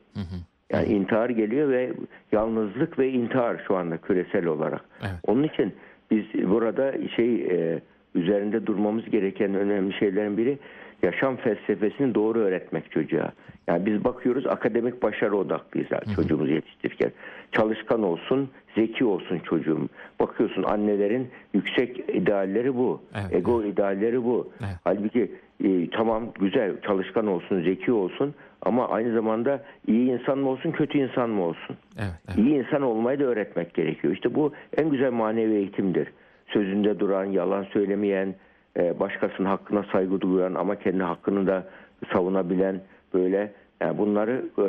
Yani 0.73 0.87
intihar 0.87 1.29
geliyor 1.29 1.69
ve 1.69 1.91
yalnızlık 2.31 2.99
ve 2.99 3.09
intihar 3.09 3.63
şu 3.67 3.75
anda 3.75 3.97
küresel 3.97 4.45
olarak. 4.45 4.81
Evet. 5.01 5.11
Onun 5.27 5.43
için 5.43 5.73
biz 6.11 6.25
burada 6.33 6.93
şey 7.15 7.35
e, 7.35 7.81
üzerinde 8.15 8.65
durmamız 8.65 9.09
gereken 9.09 9.55
önemli 9.55 9.93
şeylerin 9.93 10.37
biri 10.37 10.59
yaşam 11.03 11.37
felsefesini 11.37 12.15
doğru 12.15 12.39
öğretmek 12.39 12.91
çocuğa. 12.91 13.31
Yani 13.67 13.85
biz 13.85 14.03
bakıyoruz 14.03 14.47
akademik 14.47 15.03
başarı 15.03 15.37
odaklıyız 15.37 15.91
yani 15.91 16.15
çocuğumuzu 16.15 16.51
yetiştirirken. 16.51 17.11
Çalışkan 17.51 18.03
olsun, 18.03 18.49
zeki 18.75 19.05
olsun 19.05 19.39
çocuğum. 19.39 19.89
Bakıyorsun 20.19 20.63
annelerin 20.63 21.29
yüksek 21.53 22.09
idealleri 22.09 22.75
bu. 22.75 23.01
Evet, 23.15 23.35
Ego 23.35 23.63
idealleri 23.63 24.23
bu. 24.23 24.51
Evet. 24.59 24.75
Halbuki 24.83 25.31
e, 25.63 25.89
tamam 25.89 26.23
güzel 26.39 26.81
çalışkan 26.81 27.27
olsun, 27.27 27.63
zeki 27.63 27.91
olsun 27.91 28.33
ama 28.61 28.89
aynı 28.89 29.13
zamanda 29.13 29.63
iyi 29.87 30.11
insan 30.11 30.37
mı 30.37 30.49
olsun, 30.49 30.71
kötü 30.71 30.97
insan 30.97 31.29
mı 31.29 31.43
olsun? 31.43 31.77
Evet, 31.99 32.13
evet. 32.27 32.37
İyi 32.37 32.55
insan 32.55 32.81
olmayı 32.81 33.19
da 33.19 33.23
öğretmek 33.23 33.73
gerekiyor. 33.73 34.13
İşte 34.13 34.35
bu 34.35 34.53
en 34.77 34.89
güzel 34.89 35.11
manevi 35.11 35.53
eğitimdir. 35.53 36.07
Sözünde 36.47 36.99
duran, 36.99 37.25
yalan 37.25 37.63
söylemeyen, 37.63 38.35
e, 38.77 38.99
başkasının 38.99 39.47
hakkına 39.47 39.85
saygı 39.91 40.21
duyan 40.21 40.53
ama 40.53 40.75
kendi 40.75 41.03
hakkını 41.03 41.47
da 41.47 41.67
savunabilen 42.13 42.81
böyle 43.13 43.51
yani 43.81 43.97
bunları 43.97 44.45
e, 44.59 44.65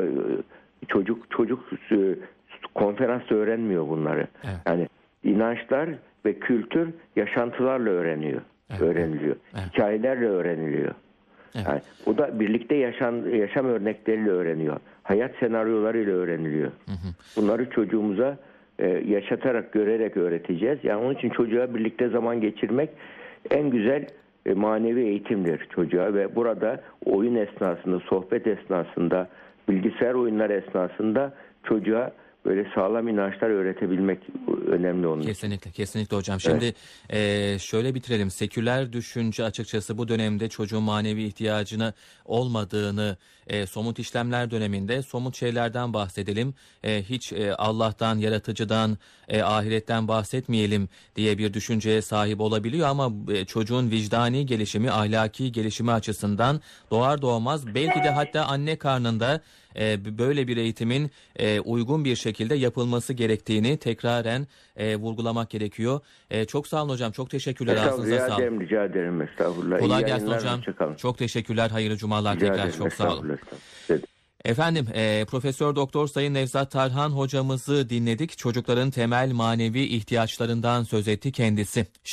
çocuk 0.88 1.31
çocuk 1.31 1.61
e, 1.93 1.97
konferansta 2.74 3.35
öğrenmiyor 3.35 3.88
bunları. 3.88 4.26
Evet. 4.44 4.56
Yani 4.66 4.88
inançlar 5.24 5.88
ve 6.26 6.38
kültür 6.38 6.88
yaşantılarla 7.16 7.90
öğreniyor. 7.90 8.40
Evet. 8.70 8.82
Öğreniliyor. 8.82 9.37
Evet. 9.54 9.64
Hikayelerle 9.72 10.26
öğreniliyor. 10.26 10.94
Evet. 11.54 11.66
Yani 11.66 11.80
o 12.06 12.18
da 12.18 12.40
birlikte 12.40 12.74
yaşam, 12.74 13.35
yaşam 13.35 13.66
örnekleriyle 13.66 14.30
öğreniyor. 14.30 14.76
Hayat 15.02 15.30
senaryolarıyla 15.40 16.12
öğreniliyor. 16.12 16.70
Bunları 17.37 17.70
çocuğumuza 17.70 18.38
e, 18.78 18.88
yaşatarak, 18.88 19.72
görerek 19.72 20.16
öğreteceğiz. 20.16 20.78
Yani 20.82 21.04
onun 21.04 21.14
için 21.14 21.30
çocuğa 21.30 21.74
birlikte 21.74 22.08
zaman 22.08 22.40
geçirmek 22.40 22.90
en 23.50 23.70
güzel 23.70 24.06
e, 24.46 24.54
manevi 24.54 25.00
eğitimdir 25.00 25.68
çocuğa 25.74 26.14
ve 26.14 26.37
burada 26.37 26.80
oyun 27.04 27.35
esnasında, 27.35 28.00
sohbet 28.00 28.46
esnasında, 28.46 29.28
bilgisayar 29.68 30.14
oyunları 30.14 30.52
esnasında 30.52 31.35
çocuğa 31.64 32.12
böyle 32.44 32.70
sağlam 32.74 33.09
inançlar 33.09 33.48
öğretebilmek 33.50 34.18
önemli 34.66 35.07
onun. 35.07 35.22
Kesinlikle, 35.22 35.70
kesinlikle 35.70 36.16
hocam. 36.16 36.40
Şimdi 36.40 36.74
eee, 37.12 37.57
şöyle 37.61 37.94
bitirelim. 37.94 38.31
Seküler 38.31 38.92
düşünce 38.92 39.44
açıkçası 39.44 39.98
bu 39.98 40.09
dönemde 40.09 40.48
çocuğun 40.48 40.83
manevi 40.83 41.22
ihtiyacını 41.22 41.92
olmadığını 42.24 43.16
eee, 43.50 43.66
somut 43.66 43.98
işlemler 43.98 44.50
döneminde 44.50 45.02
somut 45.02 45.37
şeylerden 45.37 45.92
bahsedelim. 45.94 46.55
Eee, 46.85 47.02
hiç 47.02 47.33
eee, 47.33 47.50
Allah'tan, 47.50 48.18
yaratıcıdan, 48.18 48.98
eee, 49.28 49.42
ahiretten 49.42 50.09
bahsetmeyelim 50.09 50.88
diye 51.16 51.38
bir 51.38 51.55
düşünceye 51.55 52.02
sahip 52.02 52.40
olabiliyor 52.40 52.88
ama 52.88 53.12
eee, 53.28 53.44
çocuğun 53.44 53.90
vicdani 53.90 54.46
gelişimi, 54.46 54.90
ahlaki 54.90 55.52
gelişimi 55.52 55.92
açısından 55.92 56.61
doğar 56.90 57.22
doğmaz 57.22 57.74
belki 57.74 58.02
de 58.05 58.11
hatta 58.11 58.44
anne 58.44 58.76
karnında 58.76 59.40
e, 59.76 60.18
böyle 60.18 60.48
bir 60.48 60.56
eğitimin 60.56 61.11
e, 61.37 61.61
uygun 61.61 62.04
bir 62.04 62.16
şekilde 62.16 62.54
yapılması 62.54 63.12
gerektiğini 63.12 63.76
tekraren 63.76 64.46
e, 64.76 64.96
vurgulamak 64.96 65.50
gerekiyor. 65.50 66.00
E, 66.30 66.44
çok 66.44 66.66
sağ 66.66 66.82
olun 66.82 66.92
hocam. 66.92 67.12
Çok 67.12 67.30
teşekkürler. 67.30 67.76
Estağfurullah, 67.76 68.06
rica 68.06 68.37
ederim, 68.37 68.61
rica 68.61 68.85
ederim. 68.85 69.22
Estağfurullah. 69.22 69.78
Kolay 69.78 70.02
İyi 70.02 70.06
gelsin 70.06 70.26
hocam. 70.26 70.61
Çok 70.96 71.18
teşekkürler. 71.18 71.70
Hayırlı 71.70 71.96
cumalar 71.96 72.37
Rica 72.37 72.46
tekrar. 72.46 72.64
ederim, 72.64 72.78
Çok 72.78 72.92
sağ 72.92 73.12
olun. 73.14 73.38
Efendim, 74.44 74.87
e, 74.94 75.24
Profesör 75.24 75.76
Doktor 75.76 76.06
Sayın 76.08 76.35
Nevzat 76.35 76.70
Tarhan 76.70 77.11
hocamızı 77.11 77.88
dinledik. 77.90 78.38
Çocukların 78.38 78.90
temel 78.90 79.32
manevi 79.32 79.80
ihtiyaçlarından 79.82 80.82
söz 80.82 81.08
etti 81.08 81.32
kendisi. 81.32 81.78
Şimdi 81.80 82.11